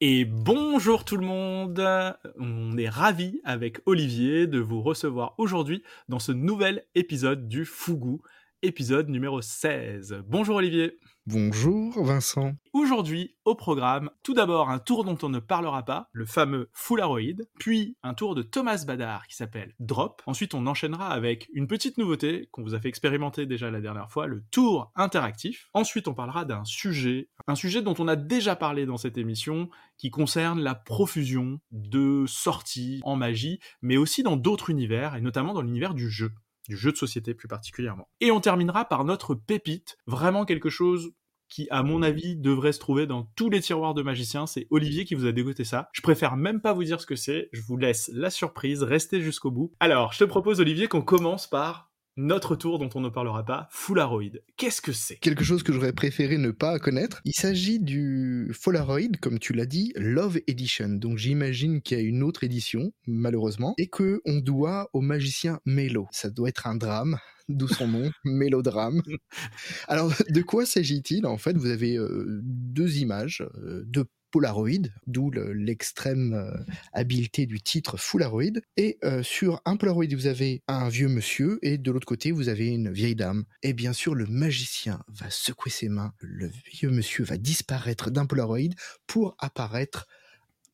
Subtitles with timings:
[0.00, 1.80] Et bonjour tout le monde.
[2.38, 8.22] On est ravi avec Olivier de vous recevoir aujourd'hui dans ce nouvel épisode du Fougou,
[8.62, 10.24] épisode numéro 16.
[10.26, 12.54] Bonjour Olivier Bonjour Vincent.
[12.72, 17.44] Aujourd'hui, au programme, tout d'abord un tour dont on ne parlera pas, le fameux Fullaroid,
[17.60, 20.22] puis un tour de Thomas Badar qui s'appelle Drop.
[20.24, 24.10] Ensuite, on enchaînera avec une petite nouveauté qu'on vous a fait expérimenter déjà la dernière
[24.10, 25.68] fois, le tour interactif.
[25.74, 29.68] Ensuite, on parlera d'un sujet, un sujet dont on a déjà parlé dans cette émission,
[29.98, 35.52] qui concerne la profusion de sorties en magie, mais aussi dans d'autres univers, et notamment
[35.52, 36.32] dans l'univers du jeu
[36.68, 38.08] du jeu de société plus particulièrement.
[38.20, 41.12] Et on terminera par notre pépite, vraiment quelque chose
[41.48, 44.46] qui, à mon avis, devrait se trouver dans tous les tiroirs de magiciens.
[44.46, 45.88] C'est Olivier qui vous a dégoté ça.
[45.92, 47.48] Je préfère même pas vous dire ce que c'est.
[47.52, 48.82] Je vous laisse la surprise.
[48.82, 49.72] Restez jusqu'au bout.
[49.80, 51.87] Alors, je te propose, Olivier, qu'on commence par
[52.18, 54.40] notre tour dont on ne parlera pas, Fullaroid.
[54.56, 55.16] Qu'est-ce que c'est?
[55.16, 57.20] Quelque chose que j'aurais préféré ne pas connaître.
[57.24, 60.88] Il s'agit du Fullaroid, comme tu l'as dit, Love Edition.
[60.88, 65.60] Donc j'imagine qu'il y a une autre édition, malheureusement, et que on doit au magicien
[65.64, 66.08] Melo.
[66.10, 69.00] Ça doit être un drame d'où son nom, mélodrame.
[69.86, 71.24] Alors, de quoi s'agit-il?
[71.24, 76.56] En fait, vous avez euh, deux images, euh, deux Polaroid, d'où l'extrême euh,
[76.92, 78.60] habileté du titre Fullaroid.
[78.76, 82.48] Et euh, sur un Polaroid, vous avez un vieux monsieur et de l'autre côté, vous
[82.48, 83.44] avez une vieille dame.
[83.62, 88.26] Et bien sûr, le magicien va secouer ses mains, le vieux monsieur va disparaître d'un
[88.26, 88.74] Polaroid
[89.06, 90.06] pour apparaître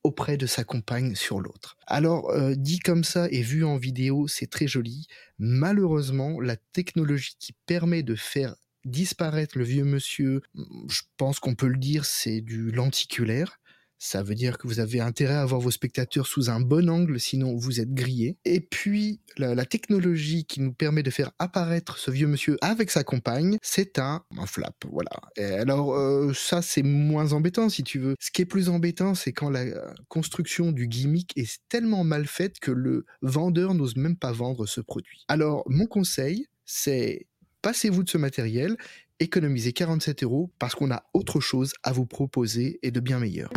[0.05, 1.79] auprès de sa compagne sur l'autre.
[1.87, 5.07] Alors, euh, dit comme ça et vu en vidéo, c'est très joli.
[5.39, 11.69] Malheureusement, la technologie qui permet de faire disparaître le vieux monsieur, je pense qu'on peut
[11.69, 13.59] le dire, c'est du lenticulaire.
[13.99, 17.19] Ça veut dire que vous avez intérêt à avoir vos spectateurs sous un bon angle,
[17.19, 18.37] sinon vous êtes grillé.
[18.45, 23.03] Et puis, la, technologie qui nous permet de faire apparaître ce vieux monsieur avec sa
[23.03, 25.11] compagne, c'est un, flap, voilà.
[25.37, 28.15] Et alors, euh, ça, c'est moins embêtant, si tu veux.
[28.21, 29.65] Ce qui est plus embêtant, c'est quand la
[30.09, 34.83] construction du gimmick est tellement mal faite que le vendeur n'ose même pas vendre ce
[34.83, 35.25] produit.
[35.29, 37.27] Alors, mon conseil, c'est
[37.65, 38.77] passez-vous de ce matériel,
[39.21, 43.51] économisez 47 euros parce qu'on a autre chose à vous proposer et de bien meilleur.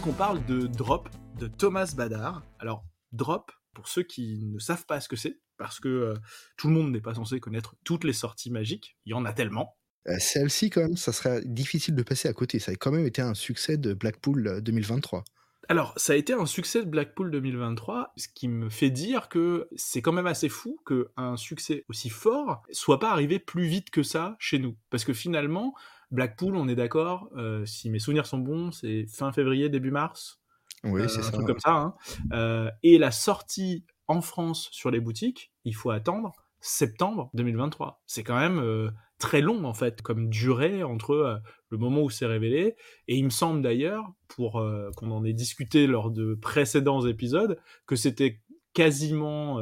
[0.00, 2.42] Propose qu'on parle de Drop de Thomas Badar.
[2.58, 6.14] Alors, Drop, pour ceux qui ne savent pas ce que c'est, parce que euh,
[6.56, 9.32] tout le monde n'est pas censé connaître toutes les sorties magiques, il y en a
[9.32, 9.76] tellement.
[10.08, 12.58] Euh, celle-ci, quand même, ça serait difficile de passer à côté.
[12.58, 15.24] Ça a quand même été un succès de Blackpool 2023.
[15.68, 19.68] Alors, ça a été un succès de Blackpool 2023, ce qui me fait dire que
[19.76, 24.02] c'est quand même assez fou qu'un succès aussi fort soit pas arrivé plus vite que
[24.02, 24.76] ça chez nous.
[24.88, 25.74] Parce que finalement,
[26.10, 30.40] Blackpool, on est d'accord, euh, si mes souvenirs sont bons, c'est fin février, début mars.
[30.82, 31.28] Oui, c'est euh, ça.
[31.28, 31.74] Un truc comme ça.
[31.74, 31.94] Hein.
[32.32, 38.02] Euh, et la sortie en France sur les boutiques, il faut attendre septembre 2023.
[38.06, 42.74] C'est quand même très long en fait comme durée entre le moment où c'est révélé
[43.06, 44.62] et il me semble d'ailleurs pour
[44.96, 48.42] qu'on en ait discuté lors de précédents épisodes que c'était
[48.74, 49.58] quasiment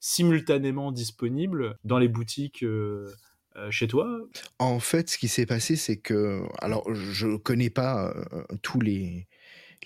[0.00, 2.64] simultanément disponible dans les boutiques
[3.56, 4.06] euh, chez toi?
[4.58, 9.26] En fait, ce qui s'est passé, c'est que, alors, je connais pas euh, tous les,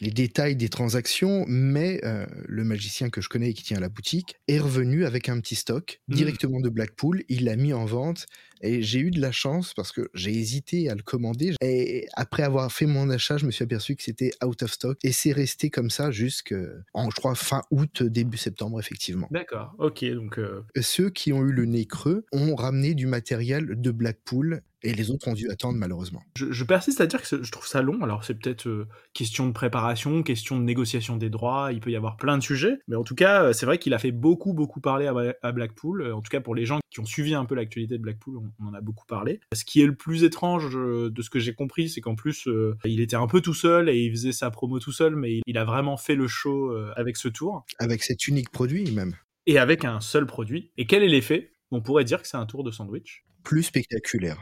[0.01, 3.89] les détails des transactions, mais euh, le magicien que je connais et qui tient la
[3.89, 6.15] boutique est revenu avec un petit stock mmh.
[6.15, 7.25] directement de Blackpool.
[7.29, 8.27] Il l'a mis en vente
[8.61, 11.55] et j'ai eu de la chance parce que j'ai hésité à le commander.
[11.61, 14.99] Et après avoir fait mon achat, je me suis aperçu que c'était out of stock
[15.03, 19.29] et c'est resté comme ça jusqu'en, je crois, fin août, début septembre, effectivement.
[19.31, 20.05] D'accord, ok.
[20.13, 24.63] Donc, euh, Ceux qui ont eu le nez creux ont ramené du matériel de Blackpool
[24.87, 26.23] et les autres ont dû attendre malheureusement.
[26.37, 28.03] Je, persiste à dire que je trouve ça long.
[28.03, 31.97] Alors c'est peut-être euh, question de préparation, question de négociation des droits, il peut y
[31.97, 32.79] avoir plein de sujets.
[32.89, 35.07] Mais en tout cas, euh, c'est vrai qu'il a fait beaucoup, beaucoup parler
[35.43, 36.03] à, Blackpool.
[36.03, 38.37] Euh, en tout cas, pour les gens qui ont suivi un peu l'actualité de Blackpool,
[38.61, 39.41] on, en a beaucoup parlé.
[39.53, 42.49] Ce qui est le plus étrange de ce que j'ai compris, c'est qu'en plus,
[42.85, 45.59] il était un peu tout seul et il faisait sa promo tout seul, mais il
[45.59, 47.65] a vraiment fait le show avec ce tour.
[47.79, 49.15] Avec cet unique produit même.
[49.47, 50.73] Et avec un seul produit.
[50.77, 51.53] Et quel est l'effet?
[51.71, 53.25] On pourrait dire que c'est un tour de sandwich.
[53.43, 54.39] Plus spectaculaire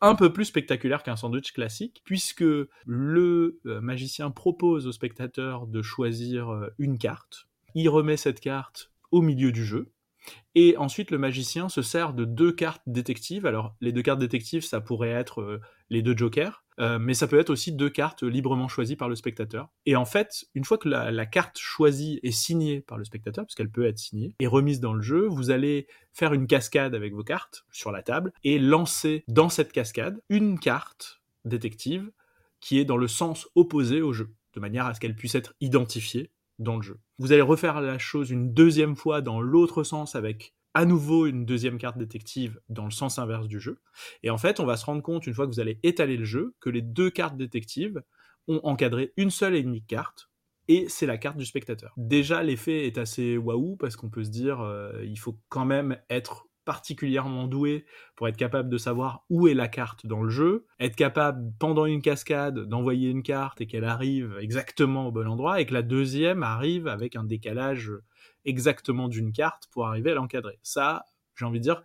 [0.00, 2.44] un peu plus spectaculaire qu'un sandwich classique, puisque
[2.86, 7.48] le euh, magicien propose au spectateur de choisir euh, une carte.
[7.74, 9.92] Il remet cette carte au milieu du jeu.
[10.54, 13.46] Et ensuite, le magicien se sert de deux cartes détectives.
[13.46, 15.60] Alors, les deux cartes détectives, ça pourrait être euh,
[15.90, 16.64] les deux jokers.
[16.80, 19.68] euh, mais ça peut être aussi deux cartes librement choisies par le spectateur.
[19.86, 23.54] Et en fait, une fois que la, carte choisie est signée par le spectateur, parce
[23.54, 27.14] qu'elle peut être signée, et remise dans le jeu, vous allez faire une cascade avec
[27.14, 32.10] vos cartes sur la table et lancer dans cette cascade une carte détective
[32.60, 35.54] qui est dans le sens opposé au jeu, de manière à ce qu'elle puisse être
[35.60, 36.98] identifiée dans le jeu.
[37.18, 41.44] Vous allez refaire la chose une deuxième fois dans l'autre sens avec à nouveau une
[41.44, 43.80] deuxième carte détective dans le sens inverse du jeu.
[44.22, 46.24] Et en fait, on va se rendre compte, une fois que vous allez étaler le
[46.24, 48.02] jeu, que les deux cartes détectives
[48.46, 50.30] ont encadré une seule et unique carte,
[50.68, 51.94] et c'est la carte du spectateur.
[51.96, 55.98] Déjà, l'effet est assez waouh, parce qu'on peut se dire, euh, il faut quand même
[56.10, 60.66] être particulièrement doué pour être capable de savoir où est la carte dans le jeu,
[60.78, 65.62] être capable pendant une cascade d'envoyer une carte et qu'elle arrive exactement au bon endroit
[65.62, 67.90] et que la deuxième arrive avec un décalage
[68.44, 70.58] exactement d'une carte pour arriver à l'encadrer.
[70.62, 71.06] Ça,
[71.36, 71.82] j'ai envie de dire,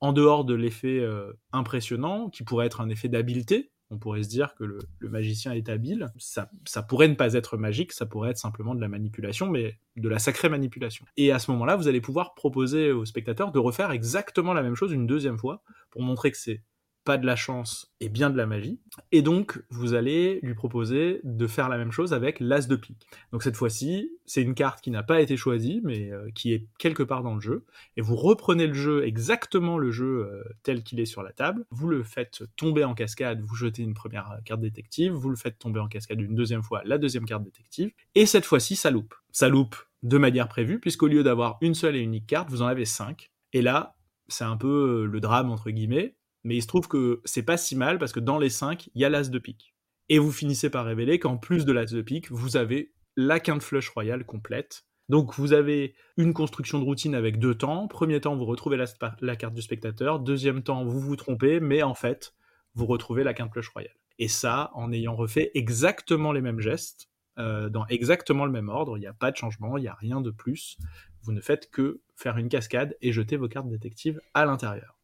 [0.00, 4.28] en dehors de l'effet euh, impressionnant, qui pourrait être un effet d'habileté, on pourrait se
[4.28, 8.30] dire que le, magicien est habile, ça, ça, pourrait ne pas être magique, ça pourrait
[8.30, 11.04] être simplement de la manipulation, mais de la sacrée manipulation.
[11.18, 14.74] Et à ce moment-là, vous allez pouvoir proposer au spectateur de refaire exactement la même
[14.74, 16.62] chose une deuxième fois, pour montrer que c'est
[17.04, 18.80] pas de la chance et bien de la magie.
[19.10, 23.06] Et donc, vous allez lui proposer de faire la même chose avec l'as de pique.
[23.32, 26.66] Donc cette fois-ci, c'est une carte qui n'a pas été choisie, mais euh, qui est
[26.78, 27.64] quelque part dans le jeu.
[27.96, 31.64] Et vous reprenez le jeu, exactement le jeu euh, tel qu'il est sur la table.
[31.70, 35.58] Vous le faites tomber en cascade, vous jetez une première carte détective, vous le faites
[35.58, 37.90] tomber en cascade une deuxième fois, la deuxième carte détective.
[38.14, 39.14] Et cette fois-ci, ça loupe.
[39.32, 42.66] Ça loupe de manière prévue, puisqu'au lieu d'avoir une seule et unique carte, vous en
[42.66, 43.30] avez cinq.
[43.52, 43.96] Et là,
[44.28, 47.56] c'est un peu euh, le drame, entre guillemets, mais il se trouve que c'est pas
[47.56, 49.74] si mal parce que dans les 5, il y a l'as de pique.
[50.08, 53.62] Et vous finissez par révéler qu'en plus de l'as de pique, vous avez la quinte
[53.62, 54.84] flush royale complète.
[55.08, 57.86] Donc vous avez une construction de routine avec deux temps.
[57.88, 60.20] Premier temps, vous retrouvez la, carte du spectateur.
[60.20, 62.34] Deuxième temps, vous vous trompez, mais en fait,
[62.74, 63.94] vous retrouvez la quinte flush royale.
[64.18, 67.08] Et ça, en ayant refait exactement les mêmes gestes,
[67.38, 69.94] euh, dans exactement le même ordre, il n'y a pas de changement, il n'y a
[69.94, 70.78] rien de plus.
[71.22, 75.01] Vous ne faites que faire une cascade et jeter vos cartes détectives à l'intérieur.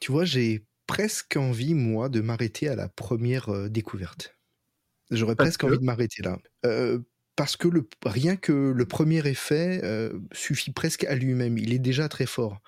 [0.00, 4.36] Tu vois, j'ai presque envie, moi, de m'arrêter à la première euh, découverte.
[5.10, 6.38] J'aurais presque envie de m'arrêter là.
[6.66, 7.00] Euh,
[7.36, 11.58] parce que le, rien que le premier effet euh, suffit presque à lui-même.
[11.58, 12.60] Il est déjà très fort.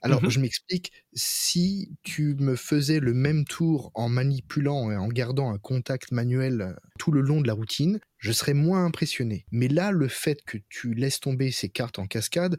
[0.00, 0.92] Alors, mmh je m'explique.
[1.14, 6.76] Si tu me faisais le même tour en manipulant et en gardant un contact manuel
[6.98, 9.46] tout le long de la routine, je serais moins impressionné.
[9.52, 12.58] Mais là, le fait que tu laisses tomber ces cartes en cascade,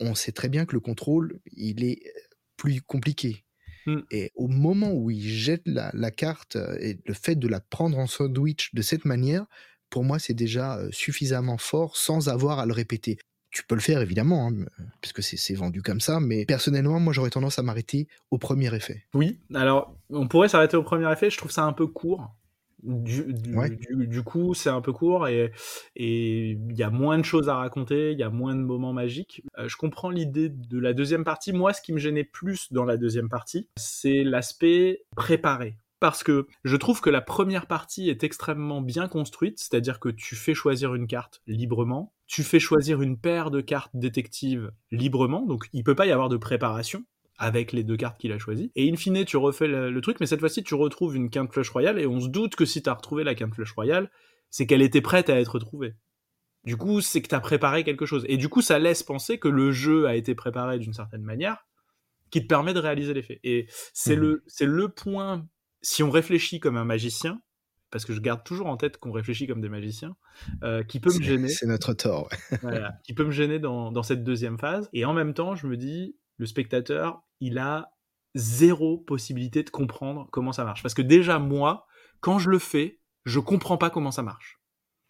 [0.00, 2.02] on sait très bien que le contrôle, il est
[2.56, 3.43] plus compliqué.
[3.86, 4.00] Mmh.
[4.10, 7.98] Et au moment où il jette la, carte euh, et le fait de la prendre
[7.98, 9.46] en sandwich de cette manière,
[9.90, 13.18] pour moi, c'est déjà suffisamment fort sans avoir à le répéter.
[13.50, 14.64] Tu peux le faire évidemment, hein,
[15.00, 19.04] puisque c'est vendu comme ça, mais personnellement, moi j'aurais tendance à m'arrêter au premier effet.
[19.14, 22.34] Oui, alors on pourrait s'arrêter au premier effet, je trouve ça un peu court.
[22.84, 25.50] Du, du, coup, c'est un peu court et
[25.96, 29.42] il y a moins de choses à raconter, il y a moins de moments magiques.
[29.58, 31.52] Euh, je comprends l'idée de la deuxième partie.
[31.52, 35.78] Moi, ce qui me gênait plus dans la deuxième partie, c'est l'aspect préparé.
[36.00, 40.36] Parce que je trouve que la première partie est extrêmement bien construite, c'est-à-dire que tu
[40.36, 45.68] fais choisir une carte librement, tu fais choisir une paire de cartes détectives librement, donc
[45.72, 47.04] il peut pas y avoir de préparation
[47.38, 48.70] avec les deux cartes qu'il a choisies.
[48.76, 51.70] Et in fine, tu refais le, truc, mais cette fois-ci, tu retrouves une quinte flush
[51.70, 54.10] royale, et on se doute que si tu as retrouvé la quinte flush royale,
[54.50, 55.94] c'est qu'elle était prête à être trouvée.
[56.64, 58.24] Du coup, c'est que tu as préparé quelque chose.
[58.28, 61.66] Et du coup, ça laisse penser que le jeu a été préparé d'une certaine manière,
[62.30, 63.40] qui te permet de réaliser l'effet.
[63.44, 64.22] Et c'est mhm.
[64.22, 65.46] le, c'est le point,
[65.82, 67.40] si on réfléchit comme un magicien,
[67.90, 70.16] parce que je garde toujours en tête qu'on réfléchit comme des magiciens,
[70.64, 71.48] euh, qui peut me gêner.
[71.48, 72.28] C'est notre tort.
[73.04, 74.88] qui peut me gêner dans, dans cette deuxième phase.
[74.92, 77.90] Et en même temps, je me dis, le spectateur, il a
[78.34, 80.82] zéro possibilité de comprendre comment ça marche.
[80.82, 81.86] Parce que déjà, moi,
[82.20, 84.60] quand je le fais, je comprends pas comment ça marche.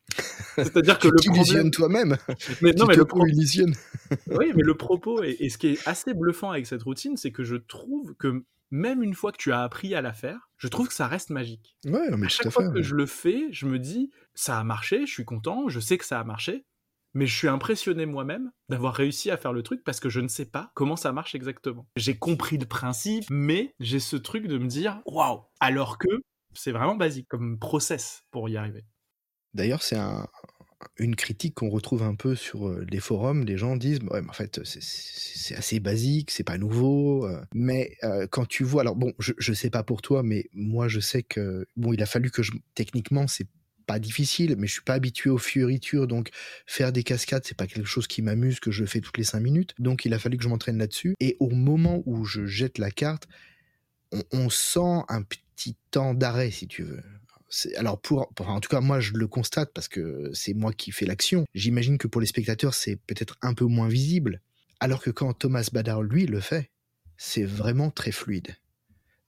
[0.57, 2.17] C'est-à-dire que tu le problème toi-même.
[2.61, 3.25] Mais non, mais le propos
[4.27, 7.43] oui, mais le propos et, ce qui est assez bluffant avec cette routine, c'est que
[7.43, 10.89] je trouve que même une fois que tu as appris à la faire, je trouve
[10.89, 11.77] que ça reste magique.
[11.87, 15.07] Ouais, mais à chaque fois que je le fais, je me dis ça a marché,
[15.07, 16.67] je suis content, je sais que ça a marché,
[17.15, 20.29] mais je suis impressionné moi-même d'avoir réussi à faire le truc parce que je ne
[20.29, 21.87] sais pas comment ça marche exactement.
[21.97, 26.09] J'ai compris le principe, mais j'ai ce truc de me dire waouh, alors que
[26.55, 28.85] c'est vraiment basique comme process pour y arriver.
[29.55, 29.99] D'ailleurs, c'est
[30.99, 33.45] une critique qu'on retrouve un peu sur euh, les forums.
[33.45, 37.27] Les gens disent, ouais, mais en fait, c'est assez basique, c'est pas nouveau.
[37.27, 37.41] Euh.
[37.55, 40.89] Mais euh, quand tu vois, alors bon, je, je sais pas pour toi, mais moi,
[40.89, 43.47] je sais que bon, il a fallu que je, techniquement, c'est
[43.85, 46.31] pas difficile, mais je suis pas habitué aux fioritures, donc
[46.67, 49.41] faire des cascades, c'est pas quelque chose qui m'amuse, que je fais toutes les cinq
[49.41, 49.75] minutes.
[49.79, 51.15] Donc il a fallu que je m'entraîne là-dessus.
[51.21, 53.27] Et au moment où je jette la carte,
[54.33, 57.03] on, sent un petit temps d'arrêt, si tu veux.
[57.77, 61.07] Alors pour, en tout cas moi je le constate parce que c'est moi qui fais
[61.07, 61.45] l'action.
[61.55, 64.41] J'imagine que pour les spectateurs c'est peut-être un peu moins visible,
[64.81, 66.71] alors que quand Thomas Badar lui le fait,
[67.17, 68.57] c'est vraiment très fluide.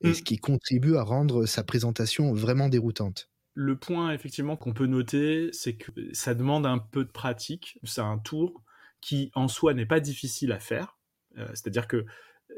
[0.02, 0.14] Et mmh.
[0.14, 3.30] ce qui contribue à rendre sa présentation vraiment déroutante.
[3.58, 7.78] Le point effectivement qu'on peut noter, c'est que ça demande un peu de pratique.
[7.84, 8.62] C'est un tour
[9.00, 10.98] qui en soi n'est pas difficile à faire.
[11.38, 12.04] Euh, c'est-à-dire que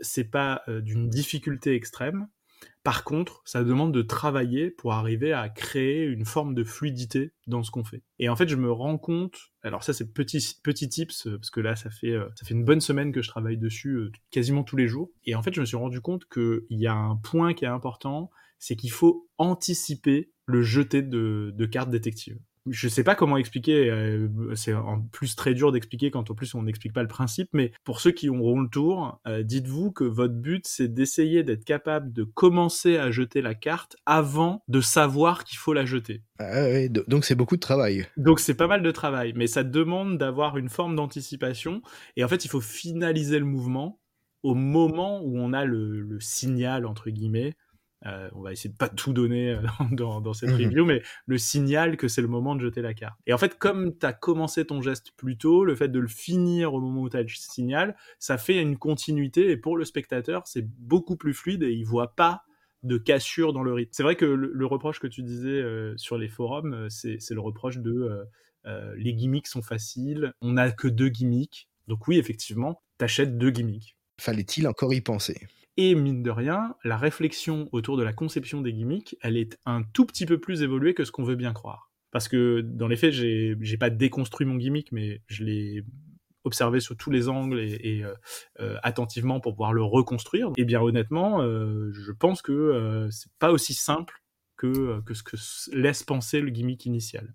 [0.01, 2.27] c'est pas euh, d'une difficulté extrême.
[2.83, 7.63] Par contre, ça demande de travailler pour arriver à créer une forme de fluidité dans
[7.63, 8.03] ce qu'on fait.
[8.19, 11.61] Et en fait, je me rends compte, alors ça c'est petit petit tips parce que
[11.61, 14.89] là ça fait ça fait une bonne semaine que je travaille dessus quasiment tous les
[14.89, 15.13] jours.
[15.25, 17.69] Et en fait, je me suis rendu compte qu'il y a un point qui est
[17.69, 22.39] important, c'est qu'il faut anticiper le jeté de, cartes détectives.
[22.71, 26.55] Je sais pas comment expliquer, euh, c'est en plus très dur d'expliquer quand en plus
[26.55, 30.05] on n'explique pas le principe, mais pour ceux qui auront le tour, euh, dites-vous que
[30.05, 35.45] votre but c'est d'essayer d'être capable de commencer à jeter la carte avant de savoir
[35.45, 36.23] qu'il faut la jeter.
[36.41, 38.07] Ah donc c'est beaucoup de travail.
[38.19, 41.81] Donc c'est pas mal de travail, mais ça demande d'avoir une forme d'anticipation,
[42.17, 43.99] et en fait il faut finaliser le mouvement
[44.43, 47.55] au moment où on a le signal entre guillemets
[48.07, 50.67] euh, on va essayer de pas tout donner euh, dans, cette mhm.
[50.67, 53.19] review, mais le signal que c'est le moment de jeter la carte.
[53.27, 56.09] Et en fait, comme tu as commencé ton geste plus tôt, le fait de le
[56.09, 59.85] finir au moment où tu as le signal, ça fait une continuité et pour le
[59.85, 62.45] spectateur, c'est beaucoup plus fluide et il voit pas
[62.85, 63.91] de cassure dans le rythme.
[63.93, 67.79] C'est vrai que le, reproche que tu disais euh, sur les forums, c'est le reproche
[67.79, 68.25] de
[68.97, 71.71] les gimmicks sont faciles, on n'a que deux gimmicks.
[71.89, 73.97] Donc oui, effectivement, t'achètes deux gimmicks.
[74.21, 75.49] Fallait-il encore y penser?
[75.79, 79.83] Et mine de rien, la réflexion autour de la conception des gimmicks, elle est un
[79.83, 81.91] tout petit peu plus évoluée que ce qu'on veut bien croire.
[82.11, 85.85] Parce que dans les faits, j'ai, j'ai pas déconstruit mon gimmick, mais je l'ai
[86.45, 88.15] observé sous tous les angles et, euh,
[88.59, 90.51] euh, attentivement pour pouvoir le reconstruire.
[90.57, 94.23] Et bien honnêtement, euh, je pense que c'est pas aussi simple
[94.57, 95.37] que, que ce que
[95.73, 97.35] laisse penser le gimmick initial.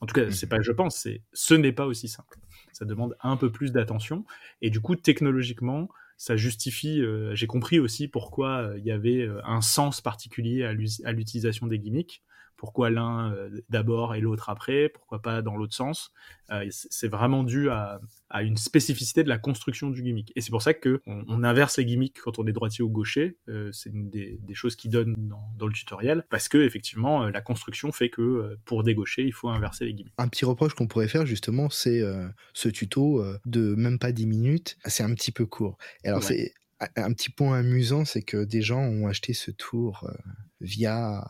[0.00, 2.38] En tout cas, c'est pas je pense, c'est ce n'est pas aussi simple.
[2.72, 4.24] Ça demande un peu plus d'attention
[4.62, 5.88] et du coup technologiquement,
[6.20, 7.00] ça justifie.
[7.00, 11.66] Euh, j'ai compris aussi pourquoi euh, il y avait euh, un sens particulier à l'utilisation
[11.66, 12.22] des gimmicks.
[12.60, 13.34] Pourquoi l'un
[13.70, 16.12] d'abord et l'autre après Pourquoi pas dans l'autre sens
[16.70, 18.00] C'est vraiment dû à,
[18.30, 20.32] à une spécificité de la construction du gimmick.
[20.36, 23.36] Et c'est pour ça que on, inverse les gimmicks quand on est droitier ou gaucher.
[23.48, 27.40] Euh, c'est une des, choses qui donnent dans, le tutoriel, parce que effectivement, euh, la
[27.40, 30.14] construction fait que euh, pour des gauchers, il faut inverser les gimmicks.
[30.18, 32.02] Un petit reproche qu'on pourrait faire justement, c'est
[32.52, 35.76] ce tuto de même pas 10 minutes, c'est un petit peu court.
[36.04, 36.52] Et alors c'est
[36.96, 40.08] un petit point amusant, c'est que des gens ont acheté ce tour
[40.60, 41.26] via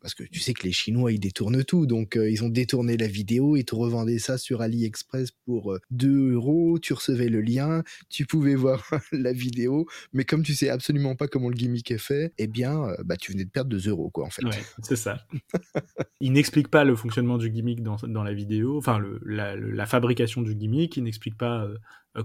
[0.00, 1.86] parce que tu sais que les Chinois, ils détournent tout.
[1.86, 6.08] Donc, euh, ils ont détourné la vidéo, ils te revendaient ça sur AliExpress pour 2
[6.08, 6.78] euh, euros.
[6.78, 9.86] Tu recevais le lien, tu pouvais voir la vidéo.
[10.12, 13.16] Mais comme tu sais absolument pas comment le gimmick est fait, eh bien, euh, bah,
[13.16, 14.44] tu venais de perdre 2 euros, quoi, en fait.
[14.44, 15.26] Ouais, c'est ça.
[16.20, 20.42] il n'explique pas le fonctionnement du gimmick dans, dans la vidéo, enfin, la, la, fabrication
[20.42, 20.96] du gimmick.
[20.96, 21.76] Il n'explique pas euh,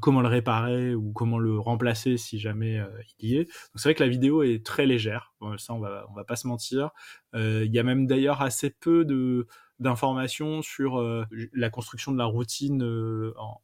[0.02, 2.88] comment le réparer ou comment le remplacer si jamais euh,
[3.20, 3.50] il y est.
[3.76, 6.48] c'est vrai que la vidéo est très légère, ça on va, on va pas se
[6.48, 6.90] mentir.
[7.36, 9.48] Euh, il y a même d'ailleurs assez peu de
[9.80, 11.04] d'informations sur
[11.52, 12.82] la construction de la routine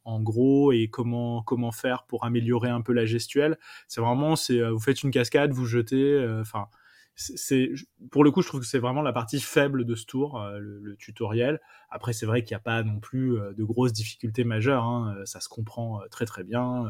[0.04, 3.58] en, gros et comment comment faire pour améliorer un peu la gestuelle.
[3.88, 6.68] C'est vraiment c'est vous faites une cascade, vous jetez, enfin
[7.14, 7.70] c'est
[8.10, 10.58] pour le coup je trouve que c'est vraiment la partie faible de ce tour euh,
[10.58, 11.60] le, tutoriel.
[11.90, 15.14] Après c'est vrai qu'il n'y a pas non plus euh, de grosses difficultés majeures hein,
[15.16, 16.86] euh, ça se comprend très très bien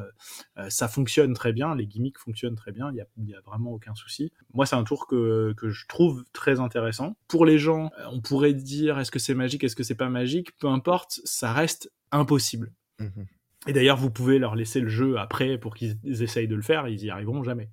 [0.68, 3.94] ça fonctionne très bien les gimmicks fonctionnent très bien il n'y a, a, vraiment aucun
[3.94, 4.32] souci.
[4.54, 7.16] Moi c'est un tour que, que je trouve très intéressant.
[7.28, 10.56] Pour les gens on pourrait dire est-ce que c'est magique est-ce que c'est pas magique?
[10.58, 12.72] Peu importe ça reste impossible.
[12.98, 13.24] Mmh
[13.66, 16.88] et d'ailleurs vous pouvez leur laisser le jeu après pour qu'ils essayent de le faire
[16.88, 17.68] ils y arriveront jamais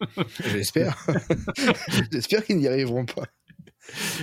[0.44, 1.06] J'espère.
[2.12, 3.26] J'espère qu'ils n'y arriveront pas.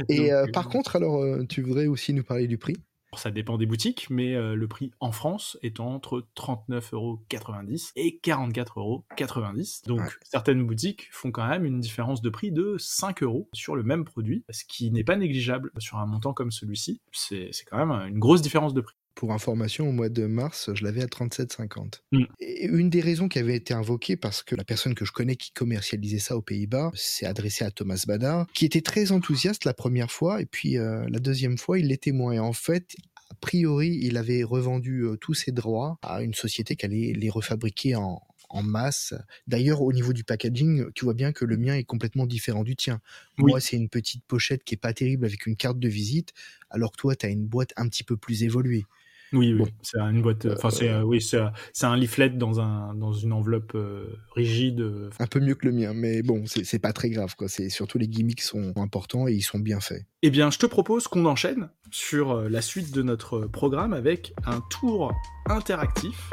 [0.09, 2.75] Et euh, par contre, alors, euh, tu voudrais aussi nous parler du prix?
[3.15, 9.87] Ça dépend des boutiques, mais euh, le prix en France est entre 39,90€ et 44,90€.
[9.87, 13.83] Donc certaines boutiques font quand même une différence de prix de 5 euros sur le
[13.83, 17.01] même produit, ce qui n'est pas négligeable sur un montant comme celui-ci.
[17.11, 18.95] C'est quand même une grosse différence de prix.
[19.15, 22.01] Pour information, au mois de mars, je l'avais à 37,50.
[22.11, 22.23] Mm.
[22.39, 25.35] Et une des raisons qui avait été invoquée, parce que la personne que je connais
[25.35, 29.73] qui commercialisait ça aux Pays-Bas s'est adressée à Thomas Badar, qui était très enthousiaste la
[29.73, 32.33] première fois, et puis euh, la deuxième fois, il l'était moins.
[32.33, 32.95] Et en fait,
[33.29, 37.29] a priori, il avait revendu euh, tous ses droits à une société qui allait les
[37.29, 38.21] refabriquer en,
[38.53, 39.13] en masse.
[39.47, 42.75] D'ailleurs, au niveau du packaging, tu vois bien que le mien est complètement différent du
[42.75, 43.01] tien.
[43.37, 46.33] Moi, c'est une petite pochette qui est pas terrible avec une carte de visite,
[46.69, 48.85] alors que toi, tu as une boîte un petit peu plus évoluée.
[49.33, 49.59] Oui, oui.
[49.59, 49.67] Bon.
[49.81, 50.45] c'est une boîte.
[50.45, 54.81] Enfin, c'est euh, oui, c'est un leaflet dans un dans une enveloppe euh, rigide.
[54.81, 55.09] euh.
[55.19, 57.47] Un peu mieux que le mien, mais bon, c'est pas très grave, quoi.
[57.47, 60.05] C'est surtout les gimmicks sont importants et ils sont bien faits.
[60.21, 64.61] Eh bien, je te propose qu'on enchaîne sur la suite de notre programme avec un
[64.69, 65.11] tour
[65.47, 66.29] interactif.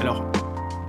[0.00, 0.24] Alors,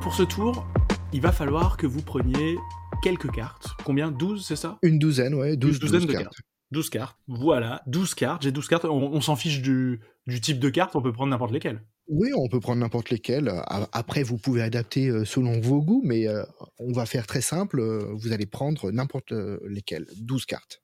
[0.01, 0.65] pour ce tour,
[1.13, 2.57] il va falloir que vous preniez
[3.03, 3.67] quelques cartes.
[3.83, 4.11] Combien?
[4.11, 4.77] 12, c'est ça?
[4.81, 6.23] Une douzaine, ouais, 12, Une douzaine 12 de cartes.
[6.25, 6.37] cartes.
[6.71, 7.17] 12 cartes.
[7.27, 8.43] Voilà, 12 cartes.
[8.43, 8.85] J'ai 12 cartes.
[8.85, 11.83] On, on s'en fiche du, du type de carte, on peut prendre n'importe lesquelles.
[12.07, 13.51] Oui, on peut prendre n'importe lesquelles.
[13.91, 16.43] Après, vous pouvez adapter euh, selon vos goûts, mais euh,
[16.79, 17.79] on va faire très simple.
[17.79, 19.31] euh, Vous allez prendre n'importe
[19.67, 20.07] lesquelles.
[20.17, 20.81] 12 cartes.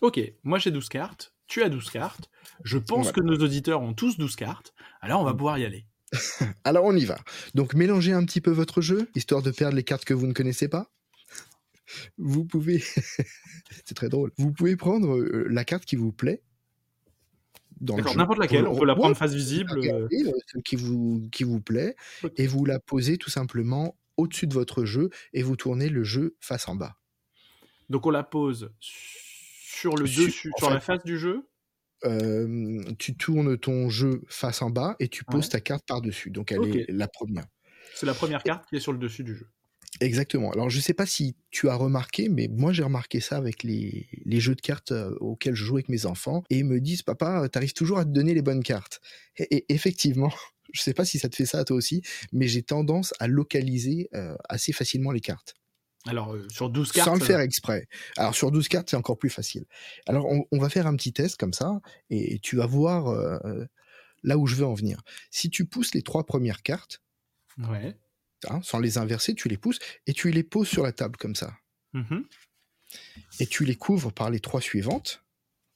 [0.00, 2.28] Ok, moi j'ai 12 cartes, tu as 12 cartes.
[2.62, 4.74] Je pense que nos auditeurs ont tous 12 cartes.
[5.00, 5.86] Alors on va pouvoir y aller.
[6.64, 7.18] Alors, on y va.
[7.54, 10.32] Donc, mélangez un petit peu votre jeu, histoire de perdre les cartes que vous ne
[10.32, 10.90] connaissez pas.
[12.18, 12.78] Vous pouvez...
[13.84, 14.32] c'est très drôle.
[14.38, 16.42] Vous pouvez prendre euh, la carte qui vous plaît.
[17.80, 19.72] D'accord, n'importe laquelle, on peut la Ouais, prendre face visible.
[19.72, 21.96] euh, regardez, euh, celle qui vous, qui vous plaît
[22.36, 26.36] et vous la posez tout simplement au-dessus de votre jeu et vous tournez le jeu
[26.40, 26.96] face en bas.
[27.90, 31.42] Donc on la pose sur le Sur- dessus, sur la face du jeu?
[32.04, 35.50] Euh, tu tournes ton jeu face en bas et tu poses Ouais.
[35.50, 36.30] ta carte par-dessus.
[36.30, 37.44] Donc elle est la première.
[37.94, 39.48] C'est la première carte qui est sur le dessus du jeu.
[40.00, 40.50] Exactement.
[40.50, 44.08] Alors je sais pas si tu as remarqué, mais moi j'ai remarqué ça avec les,
[44.24, 47.02] les jeux de cartes euh, auxquels je joue avec mes enfants et ils me disent
[47.02, 49.00] papa, t'arrives toujours à te donner les bonnes cartes.
[49.36, 50.32] Et, et effectivement,
[50.72, 53.28] je sais pas si ça te fait ça à toi aussi, mais j'ai tendance à
[53.28, 55.54] localiser euh, assez facilement les cartes.
[56.06, 57.08] Alors euh, sur 12 cartes.
[57.08, 57.44] sans le faire va.
[57.44, 57.86] exprès.
[58.16, 59.64] Alors sur 12 cartes, c'est encore plus facile.
[60.06, 63.64] Alors on, on va faire un petit test comme ça, et tu vas voir euh,
[64.22, 65.00] là où je veux en venir.
[65.30, 67.00] Si tu pousses les trois premières cartes,
[67.58, 67.96] Ouais.
[68.48, 71.34] Hein, sans les inverser, tu les pousses, et tu les poses sur la table comme
[71.34, 71.56] ça.
[71.92, 72.24] Mhm.
[73.40, 75.24] Et tu les couvres par les trois suivantes,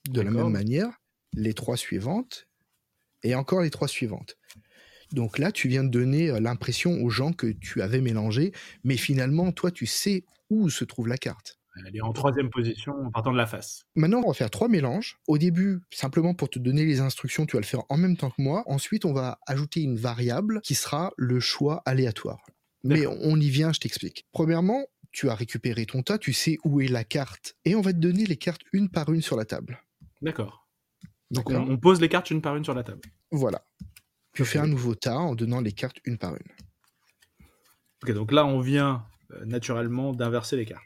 [0.09, 1.01] de la même manière,
[1.33, 2.49] les trois suivantes,
[3.23, 4.37] et encore les trois suivantes.
[5.13, 8.53] Donc là, tu viens de donner euh, l'impression aux gens que tu avais mélangé,
[8.85, 11.59] mais finalement, toi, tu sais où se trouve la carte.
[11.87, 13.85] Elle est en troisième position en partant de la face.
[13.95, 15.19] Maintenant, on va faire trois mélanges.
[15.29, 18.31] Au début, simplement pour te donner les instructions, tu vas le faire en même temps
[18.31, 18.65] que moi.
[18.67, 22.45] Ensuite, on va ajouter une variable qui sera le choix aléatoire.
[22.89, 24.27] Mais on y vient, je t'explique.
[24.33, 27.93] Premièrement, tu as récupéré ton tas, tu sais où est la carte, et on va
[27.93, 29.83] te donner les cartes une par une sur la table.
[30.23, 30.69] D'accord.
[31.31, 33.03] Donc on, pose les cartes une par une sur la table.
[33.31, 33.63] Voilà.
[34.33, 37.47] Tu fais un nouveau tas en donnant les cartes une par une.
[38.03, 40.85] Ok, donc là on vient euh, naturellement d'inverser les cartes.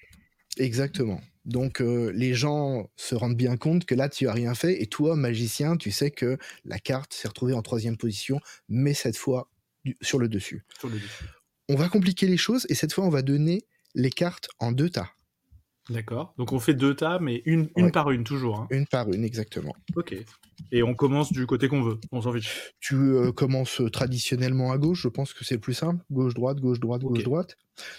[0.56, 1.20] Exactement.
[1.44, 4.86] Donc euh, les gens se rendent bien compte que là tu as rien fait et
[4.86, 9.50] toi magicien tu sais que la carte s'est retrouvée en troisième position mais cette fois
[9.84, 10.64] du- sur le dessus.
[10.78, 11.24] Sur le dessus.
[11.68, 13.62] On va compliquer les choses et cette fois on va donner
[13.94, 15.10] les cartes en deux tas,
[15.90, 16.32] D'accord.
[16.38, 17.90] Donc on fait deux tas, mais une, une Ouais.
[17.90, 18.60] par une toujours.
[18.60, 18.66] hein.
[18.70, 19.74] une par une exactement.
[19.96, 20.14] Ok.
[20.70, 21.98] Et on commence du côté qu'on veut.
[22.12, 22.72] On s'en fiche.
[22.78, 26.60] Tu euh, commences traditionnellement à gauche, je pense que c'est le plus simple, gauche droite,
[26.60, 27.56] gauche droite, gauche droite.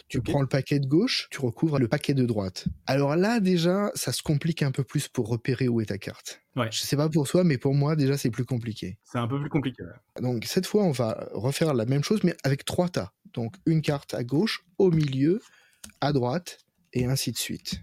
[0.07, 2.69] Tu prends le paquet de gauche, tu recouvres le paquet de droite.
[2.87, 6.41] Alors là déjà, ça se complique un peu plus pour repérer où est ta carte.
[6.55, 6.69] Ouais.
[6.71, 8.97] Je sais pas pour toi, mais pour moi déjà c'est plus compliqué.
[9.03, 9.83] C'est un peu plus compliqué.
[10.21, 13.11] Donc cette fois, on va refaire la même chose, mais avec trois tas.
[13.33, 15.41] Donc une carte à gauche, au milieu,
[16.01, 16.59] à droite,
[16.93, 17.81] et ainsi de suite.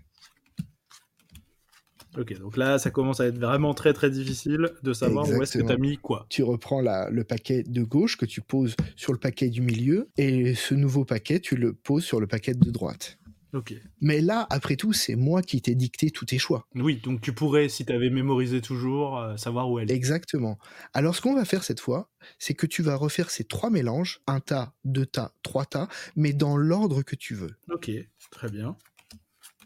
[2.19, 5.53] Ok, donc là, ça commence à être vraiment très très difficile de savoir où est-ce
[5.53, 5.69] que Exactement.
[5.69, 6.27] t'as mis quoi.
[6.29, 10.09] Tu reprends la- le paquet de gauche que tu poses sur le paquet du milieu,
[10.17, 13.20] et ce nouveau paquet, tu le poses sur le paquet de droite.
[14.01, 16.67] Mais là, après tout, c'est moi qui t'ai dicté tous tes choix.
[16.75, 19.95] Oui, donc tu pourrais, si t'avais mémorisé toujours, euh, savoir où elle est.
[19.95, 20.59] Exactement.
[20.95, 24.21] Alors ce qu'on va faire cette fois, c'est que tu vas refaire ces trois mélanges,
[24.27, 27.57] un tas, deux tas, trois tas, mais dans l'ordre que tu veux.
[27.71, 27.91] Ok,
[28.31, 28.77] très bien.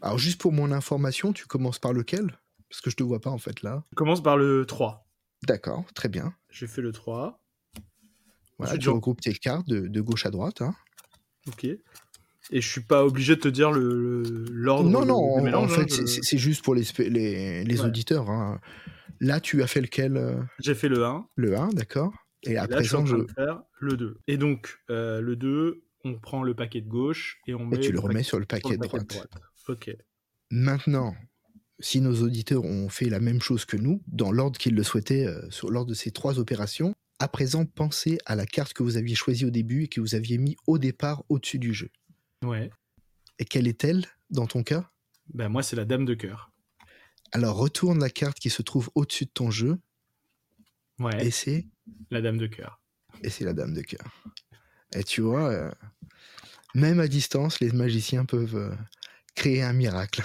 [0.01, 2.37] Alors juste pour mon information, tu commences par lequel?
[2.69, 3.83] Parce que je te vois pas en fait là.
[3.93, 5.07] On commence par le 3.
[5.47, 6.33] D'accord, très bien.
[6.49, 7.39] J'ai fait le 3.
[8.57, 10.61] Voilà, Ensuite, tu regroupes tes cartes de, de gauche à droite.
[10.61, 10.73] hein.
[11.47, 11.67] Ok.
[12.51, 15.93] Et je suis pas obligé de te dire le- l'ordre Non, non, en, hein, fait,
[15.93, 17.87] je- c'est- juste pour les, les, les Ouais.
[17.87, 18.29] auditeurs.
[18.29, 18.59] hein.
[19.19, 21.25] Là, tu as fait lequel euh, J'ai fait le 1.
[21.35, 22.13] Le 1, d'accord.
[22.43, 23.15] Et à là, présent, je...
[23.35, 24.17] faire le 2.
[24.27, 27.79] Et donc, euh, le 2, on prend le paquet de gauche et on met et
[27.79, 29.17] tu le remets paquet- sur le paquet de droite.
[29.67, 29.95] Ok.
[30.51, 31.15] Maintenant,
[31.79, 35.25] si nos auditeurs ont fait la même chose que nous, dans l'ordre qu'ils le souhaitaient,
[35.25, 38.97] euh, sur, lors de ces trois opérations, à présent, pensez à la carte que vous
[38.97, 41.89] aviez choisie au début et que vous aviez mis au départ au-dessus du jeu.
[42.45, 42.69] Ouais.
[43.39, 44.89] Et quelle est-elle, dans ton cas?
[45.33, 46.51] Ben, moi, c'est la dame de cœur.
[47.31, 49.77] Alors, retourne la carte qui se trouve au-dessus de ton jeu,
[50.99, 51.67] Ouais, et c'est?
[52.09, 52.79] La dame de cœur.
[53.21, 54.05] et c'est la dame de cœur.
[54.93, 55.71] Et tu vois, euh,
[56.73, 58.73] même à distance, les magiciens peuvent euh,
[59.35, 60.23] créer un miracle.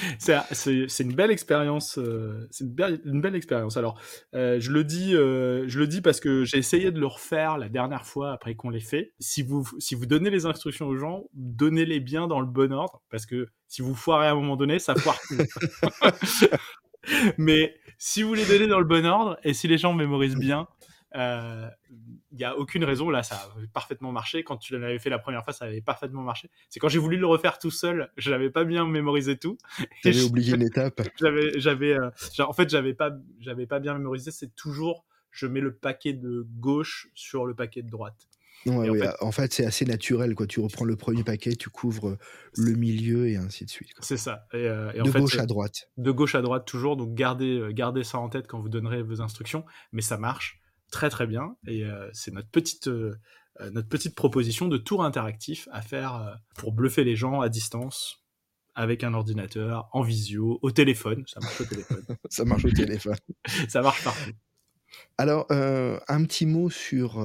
[0.18, 1.98] c'est une belle expérience.
[1.98, 3.76] Euh, c'est une, belle, expérience.
[3.76, 4.00] Alors,
[4.34, 7.58] euh, je le dis, euh, je le dis parce que j'ai essayé de le refaire
[7.58, 9.12] la dernière fois après qu'on l'ait fait.
[9.18, 13.02] Si vous, si vous donnez les instructions aux gens, donnez-les bien dans le bon ordre
[13.10, 15.36] parce que si vous foirez à un moment donné, ça foire tout.
[17.38, 20.68] Mais si vous les donnez dans le bon ordre et si les gens mémorisent bien,
[21.14, 21.68] il euh,
[22.32, 23.10] n'y a aucune raison.
[23.10, 24.44] Là, ça a parfaitement marché.
[24.44, 26.50] Quand tu l'avais fait la première fois, ça avait parfaitement marché.
[26.70, 29.58] C'est quand j'ai voulu le refaire tout seul, je n'avais pas bien mémorisé tout.
[30.04, 31.02] J'avais oublié une étape.
[31.20, 34.30] J'avais, j'avais, euh, en fait, j'avais pas, j'avais pas bien mémorisé.
[34.30, 38.28] C'est toujours, je mets le paquet de gauche sur le paquet de droite.
[38.66, 40.34] en, fait, c'est assez naturel.
[40.34, 40.46] Quoi.
[40.46, 42.16] Tu reprends le premier paquet, tu couvres
[42.56, 43.90] le milieu et ainsi de suite.
[44.00, 44.46] C'est ça.
[44.54, 45.90] Euh, de gauche à droite.
[45.98, 46.96] De gauche à droite toujours.
[46.96, 49.64] Donc gardez, gardez ça en tête quand vous donnerez vos instructions.
[49.92, 50.61] Mais ça marche
[50.92, 51.56] très très bien.
[51.66, 53.18] Et euh, c'est notre petite, euh,
[53.60, 58.22] euh, notre petite proposition de tour interactif à faire pour bluffer les gens à distance
[58.74, 61.24] avec un ordinateur, en visio, au téléphone.
[61.26, 62.04] Ça marche au téléphone.
[62.30, 63.16] ça marche au téléphone.
[63.68, 64.30] ça marche partout.
[65.18, 67.22] Alors, un petit mot sur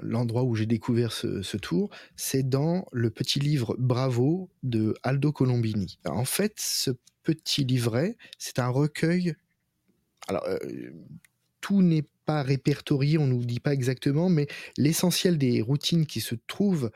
[0.00, 5.32] l'endroit où j'ai découvert ce, ce tour, c'est dans le petit livre Bravo de Aldo
[5.32, 5.98] Colombini.
[6.04, 6.90] En fait, ce
[7.22, 9.34] petit livret, c'est un recueil.
[10.26, 10.44] Alors,
[11.64, 16.20] tout n'est pas répertorié, on ne nous dit pas exactement, mais l'essentiel des routines qui
[16.20, 16.90] se trouvent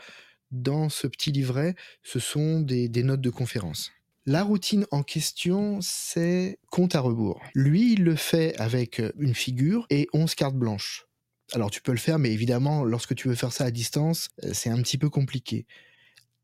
[0.51, 3.93] dans ce petit livret, ce sont des, notes de conférence.
[4.27, 7.41] La routine en question, c'est compte à rebours.
[7.55, 11.07] Lui, il le fait avec une figure et 11 cartes blanches.
[11.55, 14.51] Alors tu peux le faire, mais évidemment, lorsque tu veux faire ça à distance, euh,
[14.53, 15.65] c'est un petit peu compliqué.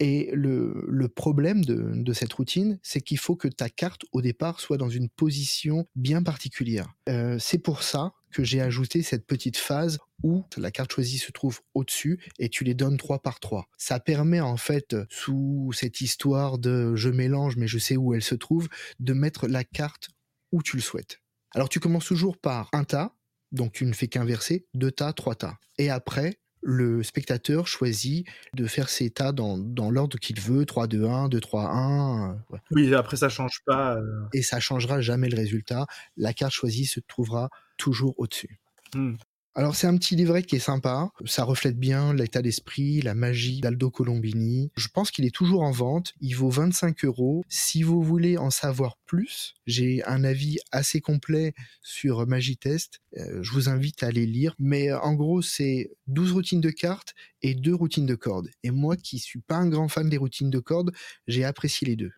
[0.00, 4.76] Et le, problème de, cette routine, c'est qu'il faut que ta carte, au départ, soit
[4.76, 6.92] dans une position bien particulière.
[7.09, 11.30] Euh, c'est pour ça que j'ai ajouté cette petite phase où la carte choisie se
[11.30, 13.68] trouve au-dessus et tu les donnes trois par trois.
[13.78, 18.24] Ça permet en fait, sous cette histoire de je mélange mais je sais où elle
[18.24, 20.09] se trouve, de mettre la carte
[20.50, 21.20] où tu le souhaites.
[21.54, 23.14] Alors tu commences toujours par un tas,
[23.52, 25.59] donc tu ne fais qu'inverser, deux tas, trois tas.
[25.78, 31.05] Et après, le spectateur choisit de faire ses tas dans, l'ordre qu'il veut, 3, 2,
[31.05, 32.38] 1, 2, 3, 1.
[32.70, 33.96] Oui, après ça change pas.
[33.96, 34.27] Euh.
[34.33, 35.87] Et ça changera jamais le résultat.
[36.16, 38.59] La carte choisie se trouvera toujours au-dessus.
[38.94, 39.14] Hmm.
[39.57, 43.61] Alors c'est un petit livret qui est sympa, ça reflète bien l'état d'esprit, la magie
[43.61, 44.73] d'Aldo Colombini.
[44.77, 47.45] Je pense qu'il est toujours en vente, il vaut 25 euros.
[47.49, 53.53] Si vous voulez en savoir plus, j'ai un avis assez complet sur Magitest, euh, je
[53.53, 54.57] vous invite à aller lire.
[54.59, 58.51] Mais euh, en gros c'est 12 routines de cartes et 2 routines de cordes.
[58.64, 60.90] Et moi qui suis pas un grand fan des routines de cordes,
[61.29, 62.11] j'ai apprécié les deux.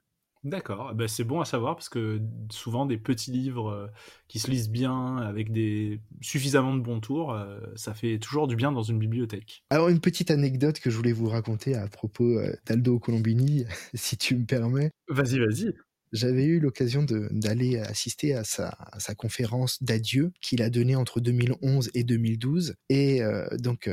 [0.47, 3.87] D'accord, bah, c'est bon à savoir parce que souvent des petits livres euh,
[4.29, 8.55] qui se lisent bien avec des suffisamment de bons tours, euh, ça fait toujours du
[8.55, 9.65] bien dans une bibliothèque.
[9.71, 14.17] Alors une petite anecdote que je voulais vous raconter à propos euh, d'Aldo Colombini, si
[14.17, 14.93] tu me permets.
[15.09, 15.75] Vas-y, vas-y.
[16.13, 18.71] J'avais eu l'occasion d'aller assister à sa,
[19.17, 22.77] conférence d'adieu qu'il a donnée entre 2011 et 2012.
[22.89, 23.21] Et
[23.59, 23.91] donc,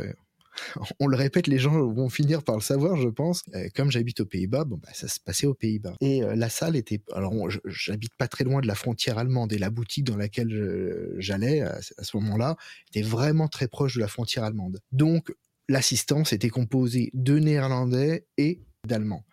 [1.00, 3.44] on le répète, les gens vont finir par le savoir, je pense.
[3.56, 5.94] Euh, comme j'habite aux Pays-Bas, bon, bah, ça se passait aux Pays-Bas.
[6.02, 7.34] Et euh, la salle était, alors
[7.66, 11.82] j'habite pas très loin de la frontière allemande et la boutique dans laquelle j'allais à,
[11.82, 12.56] ce moment-là
[12.90, 14.80] était vraiment très proche de la frontière allemande.
[14.92, 15.34] Donc
[15.70, 19.24] l'assistance était composée de néerlandais et d'allemands.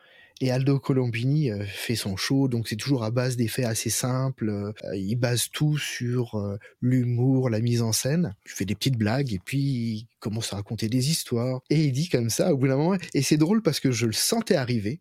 [0.42, 4.48] Et Aldo Colombini euh, fait son show, donc c'est toujours à base d'effets assez simples.
[4.48, 8.35] Euh, il base tout sur euh, l'humour, la mise en scène.
[8.46, 11.61] Il fait des petites blagues et puis il commence à raconter des histoires.
[11.68, 14.07] Et il dit comme ça au bout d'un moment, et c'est drôle parce que je
[14.07, 15.00] le sentais arriver.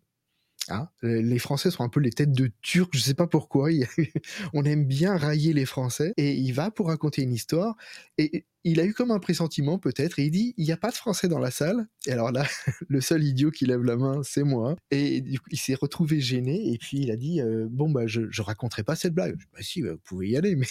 [0.68, 3.70] Hein, les Français sont un peu les têtes de Turcs, je sais pas pourquoi.
[4.52, 6.12] On aime bien railler les Français.
[6.16, 7.76] Et il va pour raconter une histoire.
[8.18, 10.18] Et il a eu comme un pressentiment peut-être.
[10.18, 11.88] Et il dit il n'y a pas de Français dans la salle.
[12.06, 12.46] Et alors là,
[12.88, 14.76] le seul idiot qui lève la main, c'est moi.
[14.90, 16.72] Et il s'est retrouvé gêné.
[16.72, 19.36] Et puis il a dit euh, bon bah je, je raconterai pas cette blague.
[19.52, 20.66] Bah si, vous pouvez y aller, mais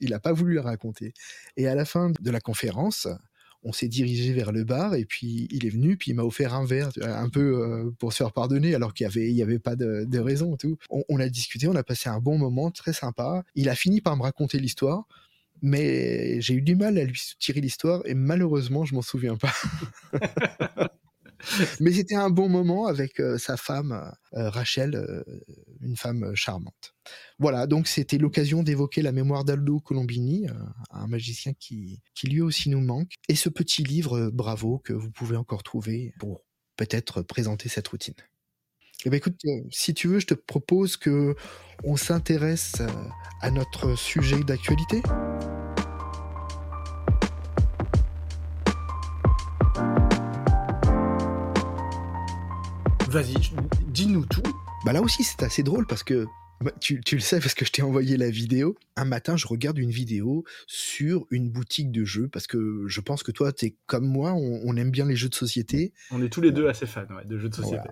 [0.00, 1.14] il n'a pas voulu la raconter.
[1.56, 3.08] Et à la fin de la conférence,
[3.64, 6.54] on s'est dirigé vers le bar et puis il est venu puis il m'a offert
[6.54, 9.42] un verre un peu euh, pour se faire pardonner alors qu'il y avait il y
[9.42, 10.76] avait pas de, raison tout.
[10.90, 13.42] On, a discuté, on a passé un bon moment très sympa.
[13.54, 15.06] Il a fini par me raconter l'histoire.
[15.64, 19.52] Mais j'ai eu du mal à lui tirer l'histoire et malheureusement, je m'en souviens pas.
[21.80, 25.22] Mais c'était un bon moment avec euh, sa femme, euh, Rachel, euh,
[25.80, 26.94] une femme charmante.
[27.38, 30.46] Voilà, donc c'était l'occasion d'évoquer la mémoire d'Aldo Colombini,
[30.90, 35.10] un magicien qui, qui lui aussi nous manque, et ce petit livre, Bravo, que vous
[35.10, 36.42] pouvez encore trouver pour
[36.76, 38.14] peut-être présenter cette routine.
[39.04, 41.34] Eh ben écoute, si tu veux, je te propose que
[41.82, 42.76] on s'intéresse
[43.40, 45.02] à notre sujet d'actualité.
[53.12, 53.34] Vas-y,
[53.88, 54.40] dis-nous tout.
[54.86, 56.24] Bah là aussi, c'est assez drôle parce que
[56.62, 58.74] Bah, tu, tu, le sais parce que je t'ai envoyé la vidéo.
[58.96, 63.22] Un matin, je regarde une vidéo sur une boutique de jeux parce que je pense
[63.22, 65.92] que toi, tu es comme moi, on, aime bien les jeux de société.
[66.10, 67.86] On est tous les deux assez fans ouais, de jeux de société.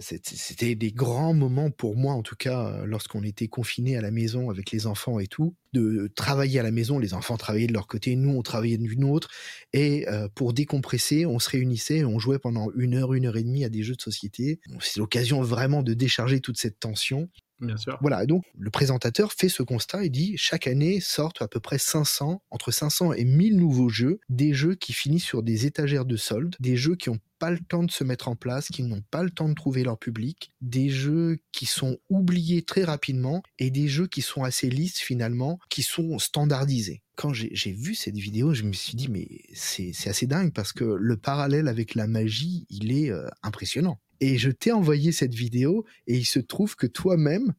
[0.00, 4.10] C'était des grands moments pour moi, en tout cas, euh, lorsqu'on était confinés à la
[4.10, 6.98] maison avec les enfants et tout, de travailler à la maison.
[6.98, 9.28] Les enfants travaillaient de leur côté, nous, on travaillait d'une autre.
[9.72, 13.42] Et euh, pour décompresser, on se réunissait, on jouait pendant une heure, une heure et
[13.42, 14.60] demie à des jeux de société.
[14.80, 17.28] C'est l'occasion vraiment de décharger toute cette tension.
[17.60, 17.96] Bien sûr.
[18.02, 21.78] Voilà, donc le présentateur fait ce constat et dit chaque année sortent à peu près
[21.78, 26.16] 500, entre 500 et 1000 nouveaux jeux, des jeux qui finissent sur des étagères de
[26.16, 29.02] soldes, des jeux qui n'ont pas le temps de se mettre en place, qui n'ont
[29.10, 33.70] pas le temps de trouver leur public, des jeux qui sont oubliés très rapidement et
[33.70, 37.02] des jeux qui sont assez lisses finalement, qui sont standardisés.
[37.14, 40.84] Quand j'ai vu cette vidéo, je me suis dit mais c'est assez dingue parce que
[40.84, 43.98] le parallèle avec la magie, il est euh, impressionnant.
[44.20, 47.54] Et je t'ai envoyé cette vidéo et il se trouve que toi-même,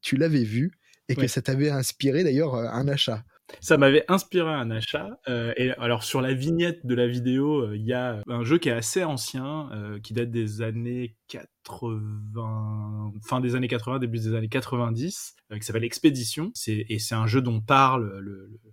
[0.00, 0.72] tu l'avais vue
[1.08, 3.24] et que ça t'avait inspiré d'ailleurs euh, un achat.
[3.60, 5.20] Ça m'avait inspiré un achat.
[5.28, 8.58] Euh, et alors sur la vignette de la vidéo, euh, il y a un jeu
[8.58, 9.68] qui est assez ancien,
[10.02, 15.84] qui date des années 80, fin des années 80, début des années 90, qui s'appelle
[15.84, 16.52] Expédition.
[16.66, 18.72] Et c'est un jeu dont parle le, le,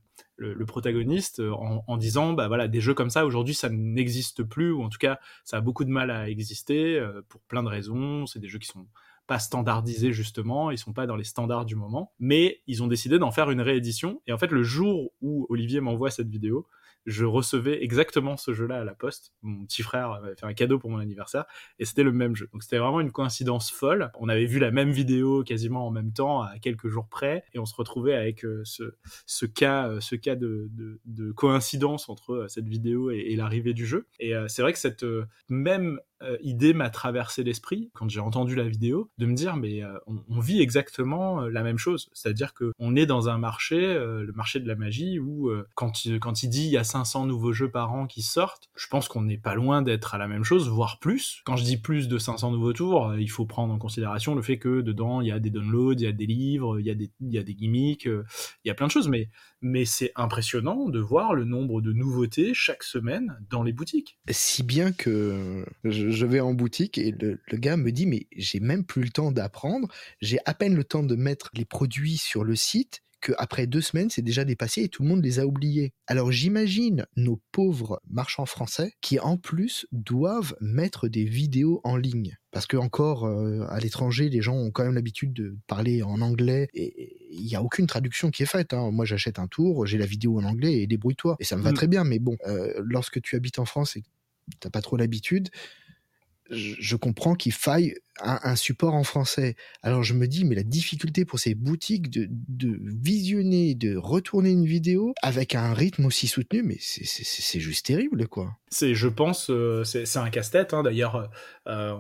[0.67, 4.83] protagoniste euh, en, disant bah voilà des jeux comme ça aujourd'hui ça n'existe plus ou
[4.83, 8.25] en tout cas ça a beaucoup de mal à exister euh, pour plein de raisons.
[8.25, 8.87] C'est des jeux qui sont
[9.27, 10.71] pas standardisés justement.
[10.71, 12.13] Ils sont pas dans les standards du moment.
[12.19, 14.21] Mais ils ont décidé d'en faire une réédition.
[14.27, 16.67] Et en fait le jour où Olivier m'envoie cette vidéo
[17.09, 19.33] je recevais exactement ce jeu-là à la poste.
[19.41, 21.45] Mon petit frère avait fait un cadeau pour mon anniversaire
[21.79, 22.49] et c'était le même jeu.
[22.53, 24.11] Donc c'était vraiment une coïncidence folle.
[24.19, 27.59] On avait vu la même vidéo quasiment en même temps, à quelques jours près, et
[27.59, 30.69] on se retrouvait avec euh, ce, cas, euh, ce cas de,
[31.05, 34.07] de, coïncidence entre euh, cette vidéo et, l'arrivée du jeu.
[34.19, 35.05] Et c'est vrai que cette
[35.47, 35.99] même
[36.41, 40.61] idée m'a traversé l'esprit quand j'ai entendu la vidéo de me dire mais on, vit
[40.61, 44.75] exactement la même chose c'est-à-dire que on est dans un marché le marché de la
[44.75, 48.21] magie où quand quand il dit il y a 500 nouveaux jeux par an qui
[48.21, 51.41] sortent, je pense qu'on n'est pas loin d'être à la même chose, voire plus.
[51.45, 54.41] Quand je dis plus de 500 nouveaux tours, euh, il faut prendre en considération le
[54.41, 56.91] fait que dedans, il y a des downloads, il y a des livres, il y
[56.91, 58.23] a des, il y a des gimmicks, euh,
[58.63, 59.29] il y a plein de choses, mais,
[59.61, 64.19] mais c'est impressionnant de voir le nombre de nouveautés chaque semaine dans les boutiques.
[64.29, 68.85] Si bien que je vais en boutique et le, gars me dit, mais j'ai même
[68.85, 69.87] plus le temps d'apprendre,
[70.21, 74.09] j'ai à peine le temps de mettre les produits sur le site qu'après deux semaines,
[74.09, 75.93] c'est déjà dépassé et tout le monde les a oubliés.
[76.07, 82.37] Alors j'imagine nos pauvres marchands français qui en plus doivent mettre des vidéos en ligne.
[82.51, 86.19] Parce que encore euh, à l'étranger, les gens ont quand même l'habitude de parler en
[86.21, 88.73] anglais et il n'y a aucune traduction qui est faite.
[88.73, 88.89] Hein.
[88.91, 91.35] Moi, j'achète un tour, j'ai la vidéo en anglais et débrouille-toi.
[91.39, 91.75] Et ça me va mm.
[91.75, 92.03] très bien.
[92.03, 94.03] Mais bon, euh, lorsque tu habites en France et
[94.59, 95.49] t'as pas trop l'habitude,
[96.49, 99.55] je comprends qu'il faille un, support en français.
[99.81, 102.27] Alors je me dis, mais la difficulté pour ces boutiques de,
[103.01, 108.57] visionner, de retourner une vidéo avec un rythme aussi soutenu, mais c'est juste terrible, quoi.
[108.71, 110.73] C'est, je pense, euh, c'est un casse-tête.
[110.73, 110.83] Hein.
[110.83, 111.29] D'ailleurs,
[111.67, 111.95] euh,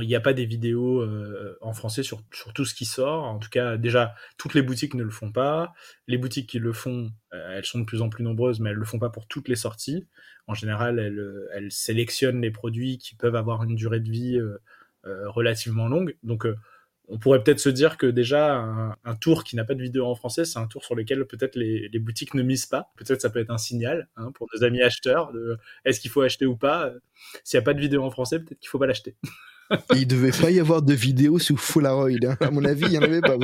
[0.00, 3.24] il n'y a pas des vidéos euh, en français sur, sur, tout ce qui sort.
[3.24, 5.72] En tout cas, déjà, toutes les boutiques ne le font pas.
[6.06, 8.84] Les boutiques qui le font, elles sont de plus en plus nombreuses, mais elles le
[8.84, 10.06] font pas pour toutes les sorties.
[10.46, 14.40] En général, elles, elles sélectionnent les produits qui peuvent avoir une durée de vie
[15.04, 16.16] euh, relativement longue.
[16.22, 16.54] Donc euh,
[17.08, 18.54] on pourrait peut-être se dire que déjà
[19.04, 21.56] un, tour qui n'a pas de vidéo en français, c'est un tour sur lequel peut-être
[21.56, 22.92] les, boutiques ne misent pas.
[22.96, 25.32] Peut-être ça peut être un signal hein, pour nos amis acheteurs
[25.84, 26.92] est-ce qu'il faut acheter ou pas?
[27.42, 29.16] S'il n'y a pas de vidéo en français, peut-être qu'il faut pas l'acheter.
[29.96, 32.24] il devait pas y avoir de vidéo sous Polaroid.
[32.24, 32.36] Hein.
[32.38, 33.36] À mon avis, il n'y en avait pas.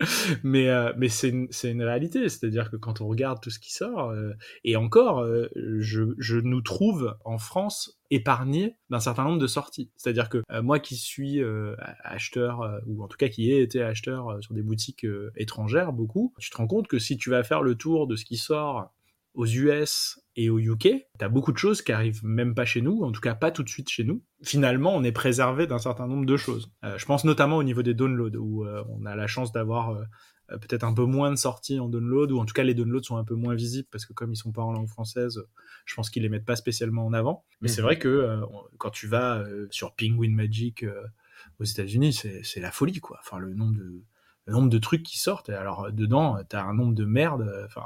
[0.42, 3.72] mais euh, mais c'est une, une, réalité, c'est-à-dire que quand on regarde tout ce qui
[3.72, 4.32] sort, euh,
[4.64, 9.90] et encore, euh, je, je, nous trouve en France épargnés d'un certain nombre de sorties.
[9.96, 11.40] C'est-à-dire que moi qui suis
[12.04, 16.50] acheteur, ou en tout cas qui ai été acheteur sur des boutiques étrangères, beaucoup, tu
[16.50, 18.92] te rends compte que si tu vas faire le tour de ce qui sort
[19.34, 23.02] aux US et au UK, t'as beaucoup de choses qui arrivent même pas chez nous,
[23.02, 24.22] en tout cas pas tout de suite chez nous.
[24.42, 26.70] Finalement, on est préservé d'un certain nombre de choses.
[26.84, 29.90] Euh, je pense notamment au niveau des downloads, où euh, on a la chance d'avoir
[29.90, 30.04] euh,
[30.58, 33.16] peut-être un peu moins de sorties en download, ou en tout cas les downloads sont
[33.16, 35.42] un peu moins visibles, parce que comme ils sont pas en langue française,
[35.84, 37.44] je pense qu'ils les mettent pas spécialement en avant.
[37.60, 37.86] Mais c'est mhm.
[37.86, 38.40] vrai que
[38.78, 40.84] quand tu vas sur Penguin Magic
[41.58, 43.18] aux États-Unis, c'est la folie, quoi.
[43.20, 44.02] Enfin, le nombre de
[44.46, 45.50] le nombre de trucs qui sortent.
[45.50, 47.50] Alors dedans, t'as un nombre de merde.
[47.66, 47.82] Enfin,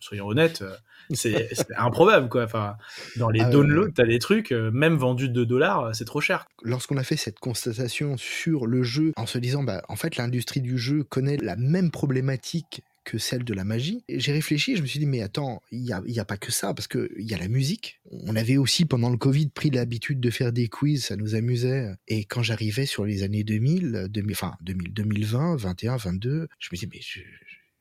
[0.00, 0.64] soyons honnêtes,
[1.12, 2.44] c'est improbable quoi.
[2.44, 2.76] Enfin,
[3.16, 6.46] dans les ah downloads, t'as des trucs même vendus 2 dollars, c'est trop cher.
[6.62, 10.60] Lorsqu'on a fait cette constatation sur le jeu, en se disant, bah, en fait, l'industrie
[10.60, 14.04] du jeu connaît la même problématique que celle de la magie.
[14.08, 16.52] J'ai réfléchi, je me suis dit, mais attends, il n'y a, y a pas que
[16.52, 18.00] ça, parce qu'il y a la musique.
[18.10, 21.90] On avait aussi, pendant le Covid, pris l'habitude de faire des quiz, ça nous amusait.
[22.08, 26.78] Et quand j'arrivais sur les années 2000, 2000 enfin 2000, 2020, 21, 22, je me
[26.78, 27.20] dis, mais je,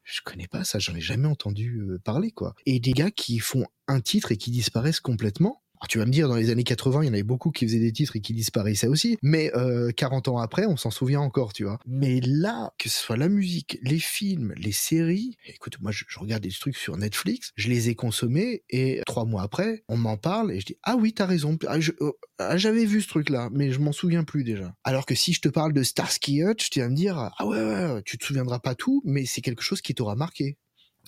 [0.04, 2.56] je connais pas ça, j'en ai jamais entendu euh, parler, quoi.
[2.66, 5.62] Et des gars qui font un titre et qui disparaissent complètement.
[5.82, 7.66] Alors, tu vas me dire, dans les années 80, il y en avait beaucoup qui
[7.66, 9.18] faisaient des titres et qui disparaissaient aussi.
[9.24, 11.80] Mais euh, 40 ans après, on s'en souvient encore, tu vois.
[11.88, 16.20] Mais là, que ce soit la musique, les films, les séries, écoute, moi, je, je
[16.20, 20.18] regarde des trucs sur Netflix, je les ai consommés et trois mois après, on m'en
[20.18, 21.58] parle et je dis ah oui, t'as raison.
[21.68, 24.76] Ah, oh, ah, J'avais vu ce truc-là, mais je m'en souviens plus déjà.
[24.84, 27.58] Alors que si je te parle de Starsky Hutch, tu vas me dire ah ouais,
[27.58, 30.60] ouais, tu te souviendras pas tout, mais c'est quelque chose qui t'aura marqué.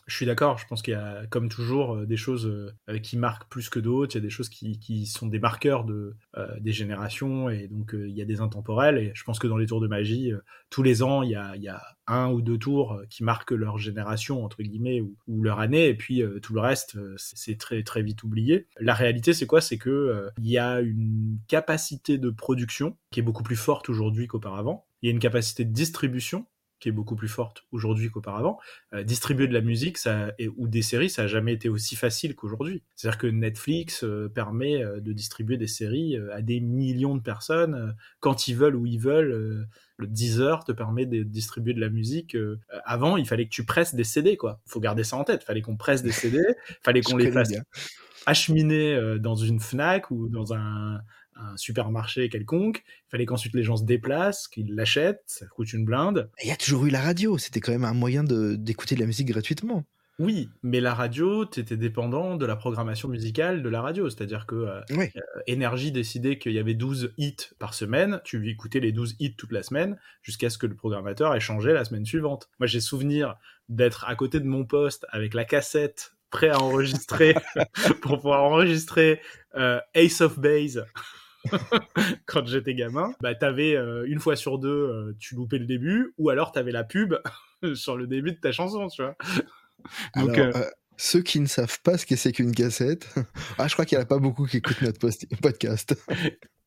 [0.06, 3.16] Je suis d'accord, je pense qu'il y a, comme toujours, euh, des choses euh, qui
[3.18, 6.60] marquent plus que d'autres, il y a des choses qui, sont des marqueurs de, euh,
[6.60, 9.58] des générations, et donc euh, il y a des intemporels, et je pense que dans
[9.58, 12.94] les tours de magie, euh, tous les ans, il y a, un ou deux tours
[12.94, 16.54] euh, qui marquent leur génération, entre guillemets, ou, ou leur année, et puis euh, tout
[16.54, 18.68] le reste, euh, c'est très, très vite oublié.
[18.80, 19.62] La réalité, c'est quoi?
[19.62, 23.88] C'est que euh, il y a une capacité de production qui est beaucoup plus forte
[23.88, 26.46] aujourd'hui qu'auparavant, il y a une capacité de distribution
[26.84, 28.60] qui est beaucoup plus forte aujourd'hui qu'auparavant.
[28.94, 31.96] Euh, distribuer de la musique ça, et, ou des séries, ça a jamais été aussi
[31.96, 32.84] facile qu'aujourd'hui.
[32.98, 37.96] C'est-à-dire que Netflix euh, permet euh, de distribuer des séries à des millions de personnes
[38.20, 39.66] quand ils veulent, où ils veulent.
[39.96, 42.36] le Deezer te permet de distribuer de la musique.
[42.84, 44.60] avant, il fallait que tu presses des CD, quoi.
[44.66, 45.44] Faut garder ça en tête.
[45.44, 46.44] Fallait qu'on presse des CD,
[46.82, 47.54] fallait qu'on les fasse
[48.26, 51.02] acheminer dans une Fnac ou dans un,
[51.36, 52.84] un supermarché quelconque.
[53.08, 56.30] Il fallait qu'ensuite les gens se déplacent, qu'ils l'achètent, ça coûte une blinde.
[56.44, 59.06] Il y a toujours eu la radio, c'était quand même un moyen d'écouter de la
[59.06, 59.86] musique gratuitement.
[60.20, 64.10] Oui, mais la radio, tu étais dépendant de la programmation musicale de la radio.
[64.10, 65.08] C'est-à-dire que euh.
[65.48, 69.52] Énergie décidait qu'il y avait 12 hits par semaine, tu écoutais les 12 hits toute
[69.52, 72.50] la semaine, jusqu'à ce que le programmateur ait changé la semaine suivante.
[72.60, 73.36] Moi, j'ai souvenir
[73.70, 77.36] d'être à côté de mon poste avec la cassette prêt à enregistrer
[78.02, 79.20] pour pouvoir enregistrer
[79.56, 80.86] euh, Ace of Base
[82.26, 83.14] quand j'étais gamin.
[83.22, 86.72] Bah, t'avais euh, une fois sur deux, euh, tu loupais le début, ou alors t'avais
[86.72, 87.16] la pub
[87.76, 89.16] sur le début de ta chanson, tu vois.
[90.16, 90.66] Donc, Alors, euh,
[90.98, 93.14] ceux qui ne savent pas ce que c'est qu'une cassette,
[93.58, 95.00] ah, je crois qu'il n'y en a pas beaucoup qui écoutent notre
[95.42, 95.96] podcast.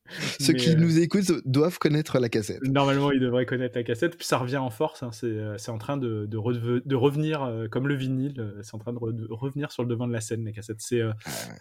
[0.39, 2.61] ceux mais, qui euh, nous écoutent doivent connaître la cassette.
[2.63, 5.03] Normalement, ils devraient connaître la cassette, puis ça revient en force.
[5.03, 8.53] hein, c'est, euh, c'est en train de, de, reve- de revenir, euh, comme le vinyle,
[8.63, 10.81] c'est en train de, re- de revenir sur le devant de la scène, les cassettes.
[10.81, 11.11] C'est euh,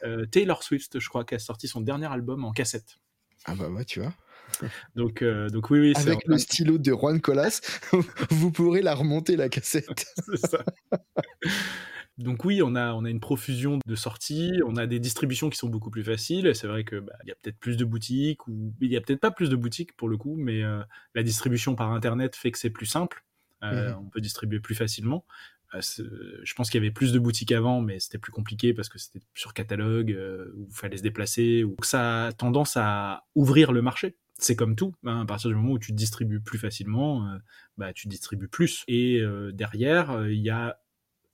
[0.04, 2.96] euh, Taylor Swift, je crois, qui a sorti son dernier album en cassette.
[3.44, 4.12] Ah bah ouais, tu vois.
[4.94, 7.60] Donc, donc oui, oui, Avec le stylo de Juan Colas,
[8.30, 10.06] vous pourrez la remonter la cassette.
[10.24, 10.64] c'est ça.
[12.18, 15.58] Donc oui, on a, on a une profusion de sorties, on a des distributions qui
[15.58, 16.54] sont beaucoup plus faciles.
[16.54, 19.00] C'est vrai que bah, il y a peut-être plus de boutiques ou il y a
[19.02, 20.82] peut-être pas plus de boutiques pour le coup, mais euh,
[21.14, 23.22] la distribution par internet fait que c'est plus simple.
[23.62, 23.98] Euh, Mhm.
[24.06, 25.26] On peut distribuer plus facilement.
[25.74, 25.80] Euh,
[26.42, 28.98] je pense qu'il y avait plus de boutiques avant, mais c'était plus compliqué parce que
[28.98, 31.64] c'était sur catalogue euh, où il fallait se déplacer.
[31.64, 34.16] Ou ça a tendance à ouvrir le marché.
[34.38, 34.94] C'est comme tout.
[35.04, 37.38] hein, à partir du moment où tu distribues plus facilement, euh,
[37.78, 38.84] bah, tu distribues plus.
[38.88, 40.78] Et euh, derrière, euh, il y a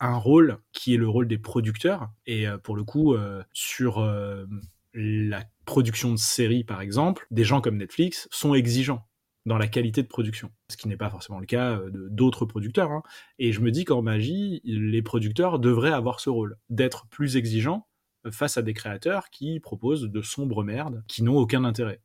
[0.03, 2.11] un rôle qui est le rôle des producteurs.
[2.27, 4.45] Et euh, pour le coup, euh, sur euh,
[4.93, 9.09] la production de séries, par exemple, des gens comme Netflix sont exigeants
[9.47, 12.93] dans la qualité de production, ce qui n'est pas forcément le cas d'autres producteurs.
[12.93, 13.03] hein.
[13.41, 17.89] Et je me dis qu'en magie, les producteurs devraient avoir ce rôle, d'être plus exigeants
[18.31, 22.01] face à des créateurs qui proposent de sombres merdes qui n'ont aucun intérêt.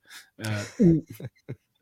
[0.45, 1.05] Euh, ou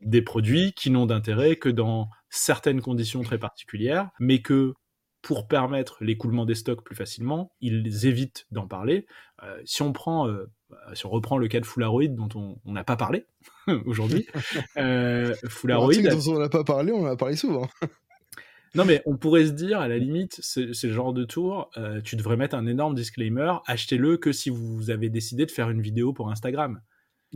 [0.02, 4.74] des produits qui n'ont d'intérêt que dans certaines conditions très particulières, mais que
[5.26, 9.06] pour permettre l'écoulement des stocks plus facilement, ils évitent d'en parler.
[9.42, 10.46] Euh, si on prend, euh,
[10.94, 12.28] si on reprend le cas de Fularoid dont
[12.64, 13.26] on n'a pas parlé
[13.86, 14.24] aujourd'hui,
[14.76, 17.68] euh, Fularoid, dont on n'a pas parlé, on en a parlé souvent.
[18.76, 22.00] non mais on pourrait se dire à la limite, c'est le genre de tour, euh,
[22.00, 25.82] tu devrais mettre un énorme disclaimer, achetez-le que si vous avez décidé de faire une
[25.82, 26.80] vidéo pour Instagram.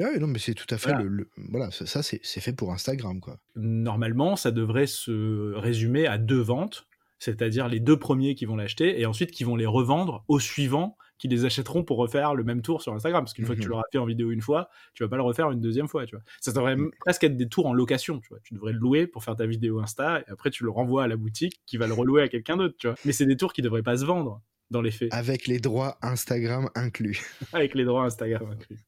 [0.00, 1.05] Ah ouais, non, mais c'est tout à fait Voilà.
[1.05, 3.37] le, le- Voilà, ça, ça, c'est c'est fait pour Instagram, quoi.
[3.57, 6.87] normalement, ça devrait se résumer à deux ventes,
[7.21, 10.97] c'est-à-dire les deux premiers qui vont l'acheter et ensuite qui vont les revendre aux suivants
[11.19, 13.23] qui les achèteront pour refaire le même tour sur Instagram.
[13.25, 13.71] Parce qu'une fois que tu Mhm.
[13.73, 16.17] l'auras fait en vidéo une fois, tu vas pas le refaire une deuxième fois, tu
[16.17, 16.25] vois.
[16.41, 16.91] Ça devrait Mhm.
[17.01, 18.39] presque être des tours en location, tu vois.
[18.43, 21.09] Tu devrais le louer pour faire ta vidéo Insta et après tu le renvoies à
[21.09, 22.97] la boutique qui va le relouer à quelqu'un d'autre, tu vois.
[23.05, 25.99] Mais c'est des tours qui devraient pas se vendre dans les faits Avec les droits
[26.01, 27.21] Instagram inclus.
[27.53, 28.79] avec les droits Instagram inclus.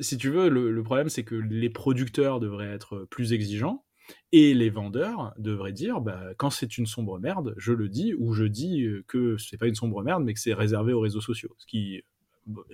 [0.00, 3.84] si tu veux, le, le problème c'est que les producteurs devraient être plus exigeants
[4.32, 8.32] et les vendeurs devraient dire bah, quand c'est une sombre merde, je le dis ou
[8.32, 11.20] je dis euh, que c'est pas une sombre merde mais que c'est réservé aux réseaux
[11.20, 12.04] sociaux, ce qui est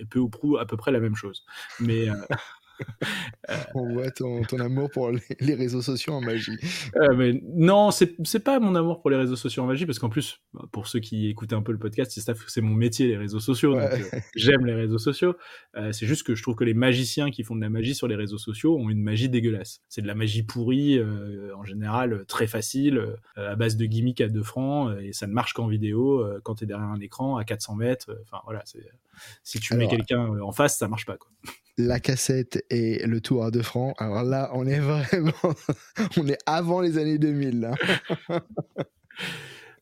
[0.09, 1.45] peu ou prou à peu près la même chose.
[1.79, 2.15] Mais euh,
[3.75, 6.57] On voit ton, amour pour les, réseaux sociaux en magie.
[6.95, 10.09] Euh, mais non, c'est pas mon amour pour les réseaux sociaux en magie, parce qu'en
[10.09, 12.17] plus, bah, pour ceux qui écoutent un peu le podcast,
[12.47, 13.77] c'est mon métier, les réseaux sociaux.
[13.77, 13.97] Euh,
[14.35, 15.35] j'aime les réseaux sociaux.
[15.75, 18.07] Euh, c'est juste que je trouve que les magiciens qui font de la magie sur
[18.07, 19.81] les réseaux sociaux ont une magie dégueulasse.
[19.89, 20.99] C'est de la magie pourrie,
[21.55, 23.01] en général, très facile,
[23.35, 26.63] à base de gimmicks à 2 francs, et ça ne marche qu'en vidéo, quand tu
[26.63, 28.17] es derrière un écran, à 400 mètres.
[28.23, 28.63] Enfin, voilà,
[29.43, 31.17] si tu mets quelqu'un en face, ça marche pas.
[31.17, 31.31] Quoi
[31.77, 33.95] la cassette et le tour à 2 francs.
[33.97, 35.55] Alors là, on est vraiment,
[36.17, 37.71] on est avant les années 2000.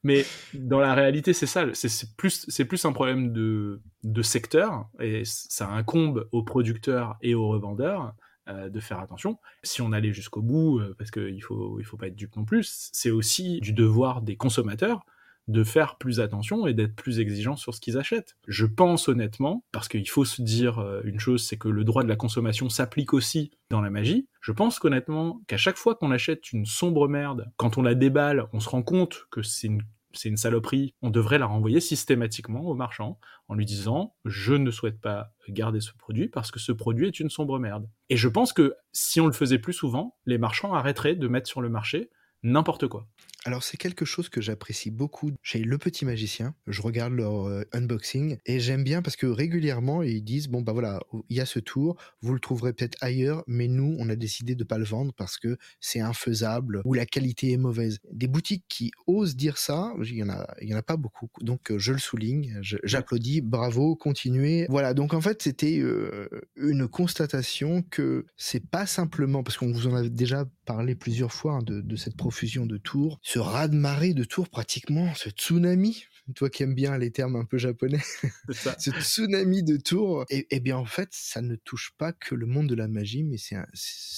[0.03, 1.65] Mais dans la réalité, c'est ça.
[1.73, 7.35] C'est plus, c'est plus un problème de, de secteur et ça incombe aux producteurs et
[7.35, 8.13] aux revendeurs
[8.49, 9.39] euh, de faire attention.
[9.63, 12.43] Si on allait jusqu'au bout, euh, parce qu'il faut, il faut pas être dupe non
[12.43, 15.05] plus, c'est aussi du devoir des consommateurs
[15.47, 18.35] de faire plus attention et d'être plus exigeants sur ce qu'ils achètent.
[18.47, 22.03] Je pense honnêtement, parce qu'il faut se dire euh, une chose, c'est que le droit
[22.03, 24.27] de la consommation s'applique aussi dans la magie.
[24.41, 28.47] Je pense qu'honnêtement, qu'à chaque fois qu'on achète une sombre merde, quand on la déballe,
[28.53, 33.19] on se rend compte que c'est une saloperie, on devrait la renvoyer systématiquement au marchand
[33.47, 37.19] en lui disant je ne souhaite pas garder ce produit parce que ce produit est
[37.19, 37.89] une sombre merde.
[38.09, 41.47] Et je pense que si on le faisait plus souvent, les marchands arrêteraient de mettre
[41.47, 42.09] sur le marché
[42.43, 43.07] n'importe quoi.
[43.45, 46.55] Alors c'est quelque chose que j'apprécie beaucoup chez Le Petit Magicien.
[46.65, 50.71] Je regarde leur euh, unboxing et j'aime bien parce que régulièrement ils disent bon bah
[50.71, 54.15] voilà il y a ce tour, vous le trouverez peut-être ailleurs, mais nous on a
[54.15, 57.99] décidé de pas le vendre parce que c'est infaisable ou la qualité est mauvaise.
[58.13, 60.95] Des boutiques qui osent dire ça, il y en a il y en a pas
[60.95, 61.27] beaucoup.
[61.41, 64.67] Donc euh, je le souligne, j'applaudis, bravo, continuez.
[64.69, 69.87] Voilà donc en fait c'était euh, une constatation que c'est pas simplement parce qu'on vous
[69.87, 74.13] en a déjà parlé plusieurs fois hein, de, de cette profusion de tours ce raz-de-marée
[74.13, 76.05] de tours pratiquement, ce tsunami,
[76.35, 78.01] toi qui aimes bien les termes un peu japonais,
[78.77, 82.45] ce tsunami de tours, et, eh bien en fait, ça ne touche pas que le
[82.45, 83.65] monde de la magie, mais c'est un,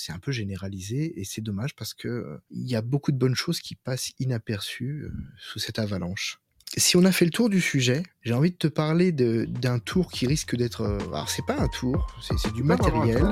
[0.10, 3.36] un, peu généralisé, et c'est dommage parce que euh, il y a beaucoup de bonnes
[3.36, 6.42] choses qui passent inaperçues euh, sous cette avalanche.
[6.76, 10.12] Si on a fait le tour du sujet, j'ai envie de te parler d'un tour
[10.12, 10.82] qui risque d'être...
[10.82, 13.24] Euh, alors c'est pas un tour, c'est du matériel.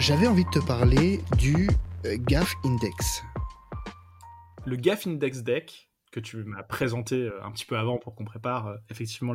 [0.00, 1.68] J'avais envie de te parler du
[2.06, 3.22] euh, GAF Index.
[4.64, 8.24] Le GAF Index Deck, que tu m'as présenté euh, un petit peu avant pour qu'on
[8.24, 9.34] prépare euh, effectivement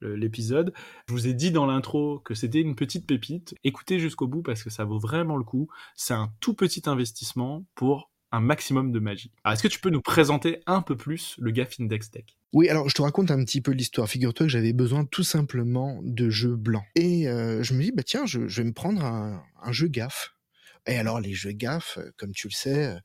[0.00, 0.74] l'épisode.
[1.06, 3.54] Je vous ai dit dans l'intro que c'était une petite pépite.
[3.62, 5.68] Écoutez jusqu'au bout parce que ça vaut vraiment le coup.
[5.94, 9.30] C'est un tout petit investissement pour un maximum de magie.
[9.46, 12.36] est-ce que tu peux nous présenter un peu plus le GAF Index Deck?
[12.52, 14.08] Oui, alors je te raconte un petit peu l'histoire.
[14.08, 16.84] Figure-toi que j'avais besoin tout simplement de jeux blancs.
[16.96, 20.34] Et euh, je me dis, bah tiens, je, vais me prendre un, un, jeu GAF.
[20.86, 22.98] Et alors les jeux GAF, euh, comme tu le sais, euh,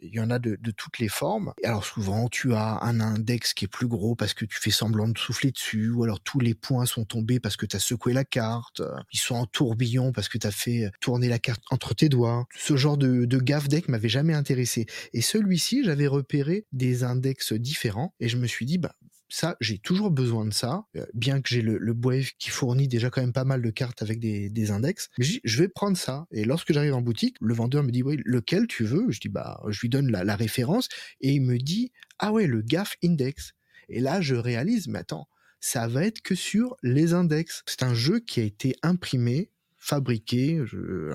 [0.00, 1.52] il y en a de, toutes les formes.
[1.64, 5.08] Alors souvent, tu as un index qui est plus gros parce que tu fais semblant
[5.08, 8.12] de souffler dessus, ou alors tous les points sont tombés parce que tu as secoué
[8.12, 8.82] la carte,
[9.12, 12.46] ils sont en tourbillon parce que tu as fait tourner la carte entre tes doigts.
[12.56, 14.86] Ce genre de, de gaffe deck m'avait jamais intéressé.
[15.12, 18.94] Et celui-ci, j'avais repéré des index différents et je me suis dit, bah,
[19.32, 21.94] ça, j'ai toujours besoin de ça, euh, bien que j'ai le, le
[22.38, 25.08] qui fournit déjà quand même pas mal de cartes avec des, index.
[25.16, 26.26] Mais je, vais prendre ça.
[26.32, 29.10] Et lorsque j'arrive en boutique, le vendeur me dit, oui, lequel tu veux?
[29.10, 30.88] Je dis, bah, je lui donne la, référence
[31.22, 33.54] et il me dit, ah ouais, le GAF Index.
[33.88, 35.28] Et là, je réalise, mais attends,
[35.60, 37.62] ça va être que sur les index.
[37.66, 40.62] C'est un jeu qui a été imprimé fabriqué,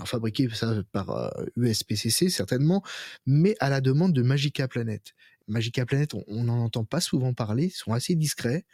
[0.05, 2.84] fabriqué ça par USPCC euh, certainement,
[3.26, 5.13] mais à la demande de Magica Planet.
[5.48, 8.66] Magica Planet, on n'en entend pas souvent parler, ils sont assez discrets.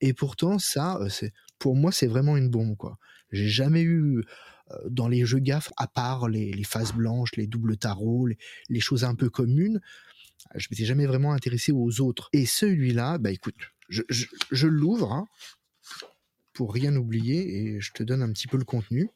[0.00, 2.76] Et pourtant, ça, euh, pour moi, c'est vraiment une bombe.
[2.76, 2.98] quoi.
[3.32, 4.22] J'ai jamais eu
[4.70, 8.28] euh, dans les jeux gaffe, à part les, phases blanches, les doubles tarots,
[8.68, 9.80] les, choses un peu communes,
[10.54, 12.28] je m'étais jamais vraiment intéressé aux autres.
[12.32, 13.56] Et celui-là, bah écoute,
[13.88, 15.26] je, je, l'ouvre hein,
[16.52, 19.10] pour rien oublier et je te donne un petit peu le contenu.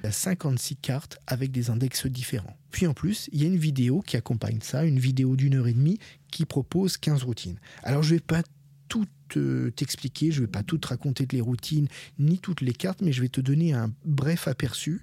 [0.00, 2.56] Il y a 56 cartes avec des index différents.
[2.70, 5.68] Puis en plus, il y a une vidéo qui accompagne ça, une vidéo d'une heure
[5.68, 5.98] et demie
[6.36, 7.58] qui propose 15 routines.
[7.82, 8.42] Alors je vais pas
[8.88, 9.06] tout
[9.38, 13.10] euh, t'expliquer, je vais pas tout te raconter les routines ni toutes les cartes, mais
[13.10, 15.02] je vais te donner un bref aperçu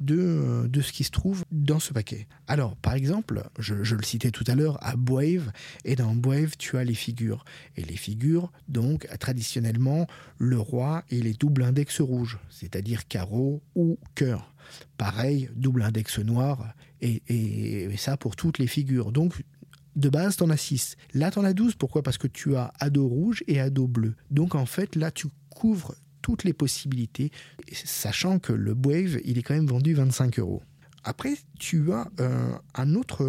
[0.00, 2.26] de, euh, de ce qui se trouve dans ce paquet.
[2.46, 5.50] Alors, par exemple, je, le citais tout à l'heure, à Boave,
[5.86, 7.46] et dans Boave, tu as les figures.
[7.78, 10.06] Et les figures, donc, traditionnellement,
[10.36, 14.52] le roi et les doubles index rouges, c'est-à-dire carreau ou cœur.
[14.98, 19.12] Pareil, double index noir, et, et, ça pour toutes les figures.
[19.12, 19.42] Donc,
[19.96, 20.96] de base, tu en as 6.
[21.14, 21.74] Là, tu en as 12.
[21.74, 22.02] Pourquoi?
[22.02, 24.14] Parce que tu as ado rouge et ado bleu.
[24.30, 27.30] Donc, en fait, là, tu couvres toutes les possibilités,
[27.72, 30.62] sachant que le Wave, il est quand même vendu 25 euros.
[31.04, 32.08] Après, tu as
[32.74, 33.24] un autre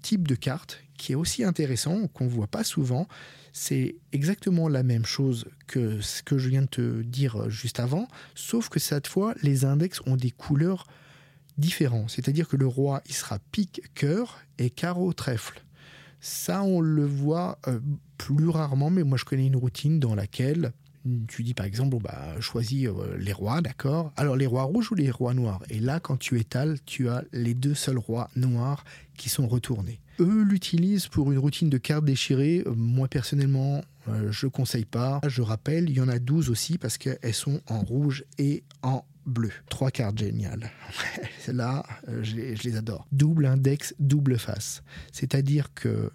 [0.00, 3.08] type de carte qui est aussi intéressant, qu'on ne voit pas souvent.
[3.52, 8.06] C'est exactement la même chose que ce que je viens de te dire juste avant,
[8.36, 10.86] sauf que cette fois, les index ont des couleurs
[11.58, 12.10] différentes.
[12.10, 15.64] C'est-à-dire que le roi, il sera pique, cœur et carreau, trèfle.
[16.20, 17.80] Ça, on le voit euh,
[18.18, 20.72] plus rarement, mais moi je connais une routine dans laquelle
[21.28, 24.12] tu dis par exemple, bah, choisis euh, les rois, d'accord?
[24.18, 25.62] Alors les rois rouges ou les rois noirs?
[25.70, 28.84] Et là, quand tu étales, tu as les deux seuls rois noirs
[29.16, 29.98] qui sont retournés.
[30.18, 32.62] Eux l'utilisent pour une routine de cartes déchirées.
[32.66, 33.80] Euh, moi personnellement,
[34.30, 35.20] je ne conseille pas.
[35.26, 39.04] Je rappelle, il y en a 12 aussi parce qu'elles sont en rouge et en
[39.30, 39.50] bleu.
[39.68, 40.70] Trois cartes géniales.
[41.48, 41.84] Là,
[42.22, 43.06] je les adore.
[43.12, 44.82] Double index, double face.
[45.12, 46.12] C'est-à-dire que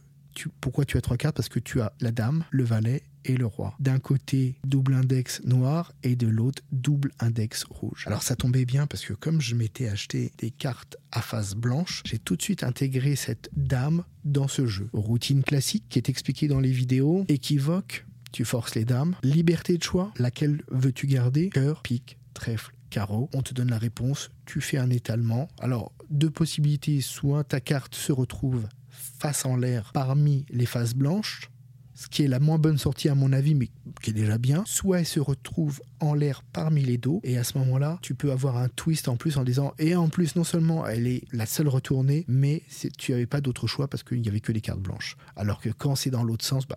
[0.62, 1.36] pourquoi tu as trois cartes?
[1.36, 3.76] Parce que tu as la dame, le valet et le roi.
[3.80, 8.04] D'un côté, double index noir et de l'autre, double index rouge.
[8.06, 12.04] Alors ça tombait bien parce que comme je m'étais acheté des cartes à face blanche,
[12.06, 14.90] j'ai tout de suite intégré cette dame dans ce jeu.
[14.94, 19.16] Routine classique qui est expliquée dans les vidéos et qui évoque, tu forces les dames,
[19.24, 21.50] liberté de choix, laquelle veux-tu garder?
[21.50, 23.30] Cœur, pique, trèfle, carreau.
[23.34, 25.48] On te donne la réponse, tu fais un étalement.
[25.60, 31.50] Alors, deux possibilités, soit ta carte se retrouve face en l'air parmi les faces blanches,
[31.94, 33.70] ce qui est la moins bonne sortie à mon avis, mais
[34.02, 37.44] qui est déjà bien, soit elle se retrouve en l'air parmi les dos, et à
[37.44, 40.44] ce moment-là, tu peux avoir un twist en plus en disant, et en plus, non
[40.44, 42.64] seulement elle est la seule retournée, mais
[42.98, 45.16] tu n'avais pas d'autre choix parce qu'il n'y avait que les cartes blanches.
[45.36, 46.76] Alors que quand c'est dans l'autre sens, bah,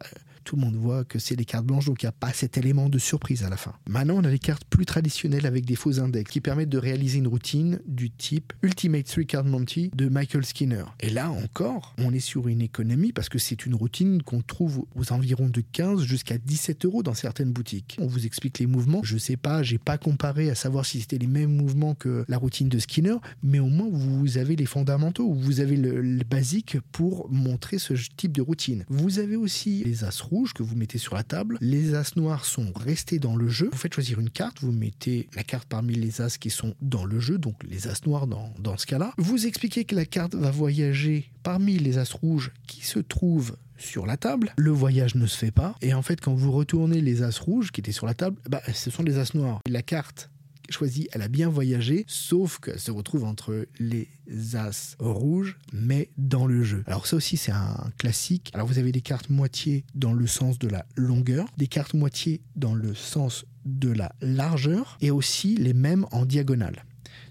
[0.49, 2.57] tout le monde voit que c'est les cartes blanches, donc il n'y a pas cet
[2.57, 3.75] élément de surprise à la fin.
[3.87, 7.19] Maintenant, on a les cartes plus traditionnelles avec des faux index qui permettent de réaliser
[7.19, 10.85] une routine du type Ultimate 3 Card Monty de Michael Skinner.
[11.01, 14.87] Et là encore, on est sur une économie parce que c'est une routine qu'on trouve
[14.95, 17.99] aux environs de 15 jusqu'à 17 euros dans certaines boutiques.
[18.01, 19.03] On vous explique les mouvements.
[19.03, 22.39] Je sais pas, j'ai pas comparé à savoir si c'était les mêmes mouvements que la
[22.39, 26.79] routine de Skinner, mais au moins vous avez les fondamentaux, vous avez le, le basique
[26.91, 28.87] pour montrer ce type de routine.
[28.89, 31.59] Vous avez aussi les as rouges que vous mettez sur la table.
[31.61, 33.69] Les as noirs sont restés dans le jeu.
[33.73, 37.05] Vous faites choisir une carte, vous mettez la carte parmi les as qui sont dans
[37.05, 39.13] le jeu, donc les as noirs dans, ce cas-là.
[39.19, 44.07] Vous expliquez que la carte va voyager parmi les as rouges qui se trouvent sur
[44.07, 45.77] la table, le voyage ne se fait pas.
[45.83, 48.61] Et en fait, quand vous retournez les as rouges qui étaient sur la table, bah,
[48.73, 49.61] ce sont les as noirs.
[49.69, 50.31] La carte
[50.71, 54.09] choisie, elle a bien voyagé, sauf qu'elle se retrouve entre les
[54.55, 56.83] as rouges, mais dans le jeu.
[56.87, 58.51] Alors ça aussi, c'est un classique.
[58.55, 62.41] Alors vous avez des cartes moitié dans le sens de la longueur, des cartes moitié
[62.57, 66.85] dans le sens de la largeur, et aussi les mêmes en diagonale.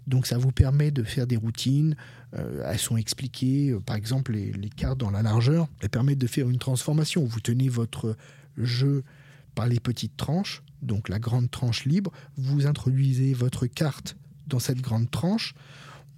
[0.06, 1.96] Donc ça vous permet de faire des routines,
[2.34, 6.18] euh, elles sont expliquées, euh, par exemple les, les, cartes dans la largeur, elles permettent
[6.20, 7.26] de faire une transformation.
[7.26, 8.16] Vous tenez votre
[8.58, 9.04] jeu
[9.56, 14.16] par les petites tranches, donc la grande tranche libre, vous introduisez votre carte
[14.48, 15.54] dans cette grande tranche,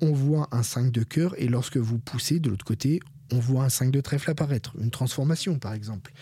[0.01, 2.99] on voit un 5 de cœur et lorsque vous poussez de l'autre côté,
[3.31, 6.13] on voit un 5 de trèfle apparaître, une transformation par exemple.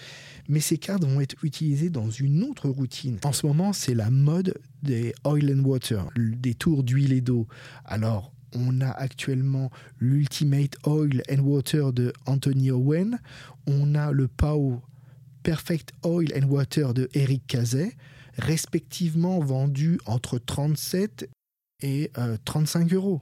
[0.49, 3.17] Mais ces cartes vont être utilisées dans une autre routine.
[3.23, 7.47] En ce moment, c'est la mode des oil and water, des tours d'huile et d'eau.
[7.85, 13.19] Alors, on a actuellement l'Ultimate Oil and Water de Anthony Owen.
[13.67, 14.81] On a le POW
[15.43, 17.93] Perfect Oil and Water de Eric Cazet
[18.37, 21.29] respectivement vendus entre 37
[21.81, 22.11] et
[22.45, 23.21] 35 euh, euros.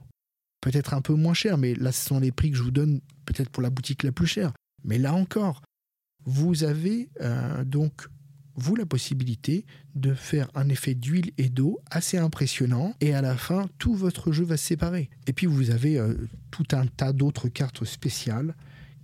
[0.60, 3.00] Peut-être un peu moins cher, mais là, ce sont les prix que je vous donne
[3.24, 4.52] peut-être pour la boutique la plus chère.
[4.84, 5.62] Mais là encore,
[6.24, 8.08] vous avez euh, donc,
[8.54, 13.36] vous, la possibilité de faire un effet d'huile et d'eau assez impressionnant, et à la
[13.36, 15.10] fin, tout votre jeu va se séparer.
[15.26, 16.14] Et puis, vous avez euh,
[16.50, 18.54] tout un tas d'autres cartes spéciales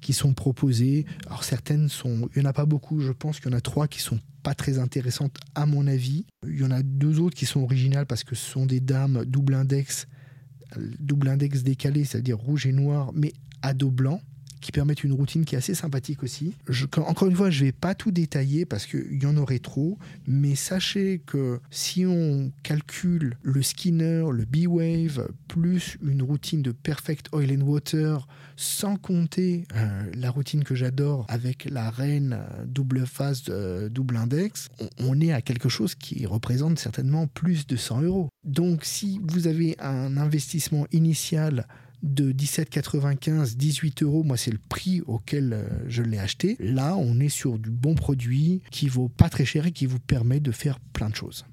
[0.02, 1.06] qui sont proposées.
[1.26, 3.62] Alors certaines sont, il n'y en a pas beaucoup, je pense qu'il y en a
[3.62, 6.26] trois qui sont pas très intéressantes à mon avis.
[6.46, 9.24] Il y en a deux autres qui sont originales parce que ce sont des dames
[9.24, 10.06] double index,
[10.98, 13.32] double index décalé, c'est-à-dire rouge et noir, mais
[13.62, 14.20] à dos blanc
[14.62, 16.54] qui permettent une routine qui est assez sympathique aussi.
[16.68, 19.58] Je, encore une fois, je ne vais pas tout détailler parce qu'il y en aurait
[19.58, 26.72] trop, mais sachez que si on calcule le Skinner, le B-Wave, plus une routine de
[26.72, 32.64] Perfect Oil and Water, sans compter euh, la routine que j'adore avec la reine euh,
[32.66, 37.66] double face, euh, double index, on, on est à quelque chose qui représente certainement plus
[37.66, 38.28] de 100 euros.
[38.44, 41.66] Donc si vous avez un investissement initial
[42.02, 46.56] de 17,95, 18 euros, moi c'est le prix auquel euh, je l'ai acheté.
[46.58, 50.00] Là, on est sur du bon produit qui vaut pas très cher et qui vous
[50.00, 51.46] permet de faire plein de choses.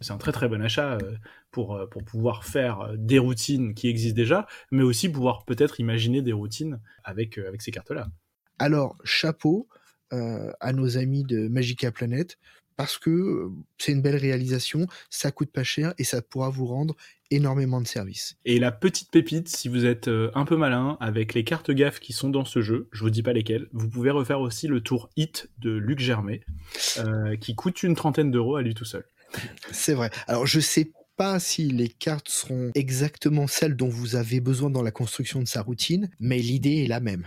[0.00, 1.16] C'est un très très bon achat euh,
[1.50, 6.22] pour, euh, pour pouvoir faire des routines qui existent déjà, mais aussi pouvoir peut-être imaginer
[6.22, 8.08] des routines avec, avec ces cartes-là.
[8.58, 9.68] Alors, chapeau
[10.12, 12.36] à nos amis de Magica Planet,
[12.80, 16.64] parce que euh, c'est une belle réalisation, ça coûte pas cher et ça pourra vous
[16.64, 16.96] rendre
[17.30, 18.38] énormément de services.
[18.46, 22.00] Et la petite pépite, si vous êtes euh, un peu malin, avec les cartes gaffes
[22.00, 24.80] qui sont dans ce jeu, je vous dis pas lesquelles, vous pouvez refaire aussi le
[24.80, 26.38] tour Hit de Luc Germain,
[27.00, 29.04] euh, qui coûte une trentaine d'euros à lui tout seul.
[29.70, 30.08] C'est vrai.
[30.26, 34.82] Alors je sais pas si les cartes seront exactement celles dont vous avez besoin dans
[34.82, 37.26] la construction de sa routine, mais l'idée est la même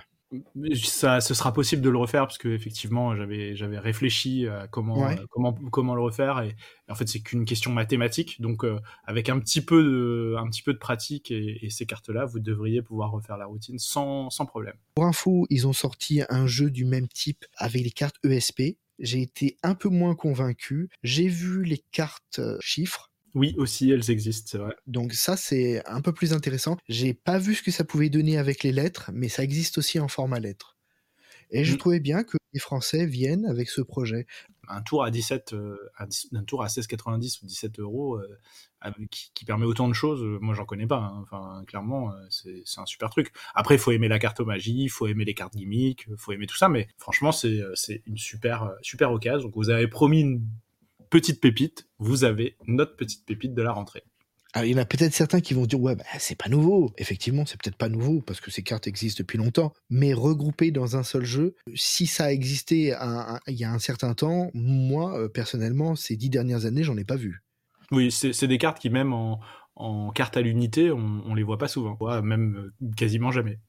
[0.85, 5.07] ça, ce sera possible de le refaire parce que effectivement, j'avais j'avais réfléchi à comment
[5.07, 6.55] euh, comment comment le refaire et,
[6.89, 8.41] en fait c'est qu'une question mathématique.
[8.41, 12.25] Donc euh, avec un petit peu de un petit peu de pratique et, ces cartes-là,
[12.25, 14.75] vous devriez pouvoir refaire la routine sans sans problème.
[14.95, 18.77] Pour info, ils ont sorti un jeu du même type avec les cartes ESP.
[18.99, 20.89] J'ai été un peu moins convaincu.
[21.01, 24.75] J'ai vu les cartes euh, chiffres oui, aussi, elles existent, c'est vrai.
[24.85, 26.77] Donc ça, c'est un peu plus intéressant.
[26.87, 29.99] J'ai pas vu ce que ça pouvait donner avec les lettres, mais ça existe aussi
[29.99, 30.77] en format lettres.
[31.49, 31.77] Et je mm.
[31.77, 34.27] trouvais bien que les Français viennent avec ce projet.
[34.67, 39.65] Un tour à 17, euh, un tour à 16,90 ou 17 euros, euh, qui, permet
[39.65, 40.99] autant de choses, euh, moi j'en connais pas.
[40.99, 41.19] Hein.
[41.21, 43.33] Enfin, clairement, c'est un super truc.
[43.55, 46.31] Après, il faut aimer la carte magie, il faut aimer les cartes gimmicks, il faut
[46.31, 47.63] aimer tout ça, mais franchement, c'est
[48.05, 49.47] une super, super occasion.
[49.47, 50.47] Donc vous avez promis une
[51.13, 54.01] petite pépite, vous avez notre petite pépite de la rentrée.
[54.53, 56.91] Alors, il y en a peut-être certains qui vont dire ouais bah, c'est pas nouveau.
[56.97, 60.97] Effectivement c'est peut-être pas nouveau parce que ces cartes existent depuis longtemps, mais regroupées dans
[60.97, 62.95] un seul jeu, si ça a existé
[63.47, 67.03] il y a un certain temps, moi euh, personnellement ces dix dernières années j'en ai
[67.03, 67.43] pas vu.
[67.91, 69.39] Oui c'est des cartes qui même en,
[69.75, 73.59] en carte à l'unité on, on, les voit pas souvent, même euh, quasiment jamais.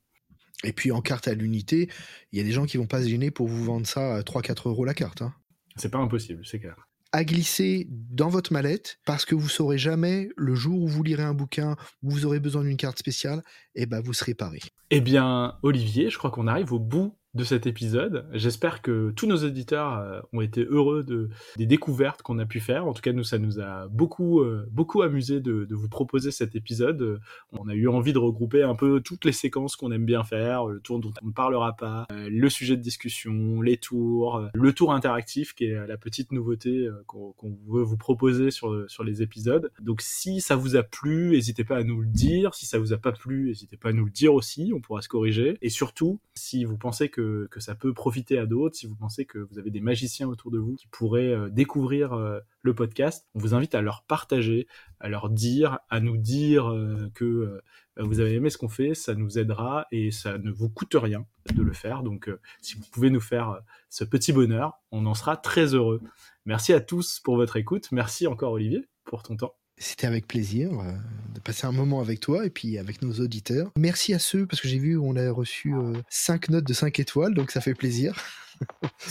[0.64, 1.90] Et puis en carte à l'unité,
[2.32, 4.20] il y a des gens qui vont pas se gêner pour vous vendre ça à
[4.22, 5.20] 3-4 euros la carte.
[5.20, 5.34] Hein.
[5.76, 6.76] C'est pas impossible, c'est clair
[7.14, 11.22] à glisser dans votre mallette parce que vous saurez jamais le jour où vous lirez
[11.22, 13.44] un bouquin où vous aurez besoin d'une carte spéciale,
[13.76, 14.58] et eh ben vous serez paré.
[14.90, 18.26] Eh bien, Olivier, je crois qu'on arrive au bout de cet épisode.
[18.32, 22.61] J'espère que tous nos auditeurs euh, ont été heureux de, des découvertes qu'on a pu
[22.61, 22.87] faire.
[22.87, 26.55] En tout cas, nous, ça nous a beaucoup, euh, beaucoup amusé de, vous proposer cet
[26.55, 27.20] épisode.
[27.53, 30.66] On a eu envie de regrouper un peu toutes les séquences qu'on aime bien faire,
[30.66, 34.72] le tour dont on ne parlera pas, euh, le sujet de discussion, les tours, le
[34.72, 37.35] tour interactif qui est la petite nouveauté qu'on
[37.68, 39.72] veut vous proposer sur, sur les épisodes.
[39.80, 42.55] Donc, si ça vous a plu, n'hésitez pas à nous le dire.
[42.55, 44.72] Si ça vous a pas plu, n'hésitez pas à nous le dire aussi.
[44.74, 45.59] On pourra se corriger.
[45.61, 49.25] Et surtout, si vous pensez que que, ça peut profiter à d'autres, si vous pensez
[49.25, 53.27] que vous avez des magiciens autour de vous qui pourraient euh, découvrir euh, le podcast,
[53.35, 54.66] on vous invite à leur partager,
[55.01, 57.61] à leur dire, à nous dire euh, que
[57.97, 61.27] vous avez aimé ce qu'on fait, ça nous aidera et ça ne vous coûte rien
[61.55, 62.03] de le faire.
[62.03, 66.01] Donc si vous pouvez nous faire ce petit bonheur, on en sera très heureux.
[66.45, 67.93] Merci à tous pour votre écoute.
[67.93, 69.55] Merci encore Olivier pour ton temps.
[69.77, 70.93] C'était avec plaisir euh,
[71.35, 73.70] de passer un moment avec toi et puis avec nos auditeurs.
[73.77, 75.75] Merci à ceux, parce que j'ai vu on a reçu
[76.09, 78.14] 5 euh, notes de 5 étoiles, donc ça fait plaisir.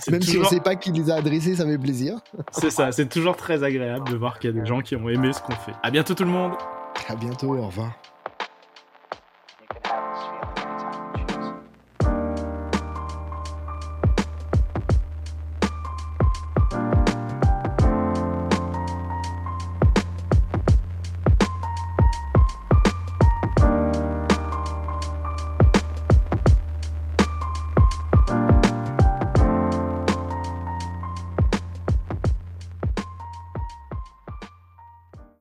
[0.10, 2.20] Même si on ne sait pas qui les a adressées, ça fait plaisir.
[2.52, 5.10] C'est ça, c'est toujours très agréable de voir qu'il y a des gens qui ont
[5.10, 5.74] aimé ce qu'on fait.
[5.84, 6.54] À bientôt tout le monde
[7.08, 8.00] À bientôt, au revoir.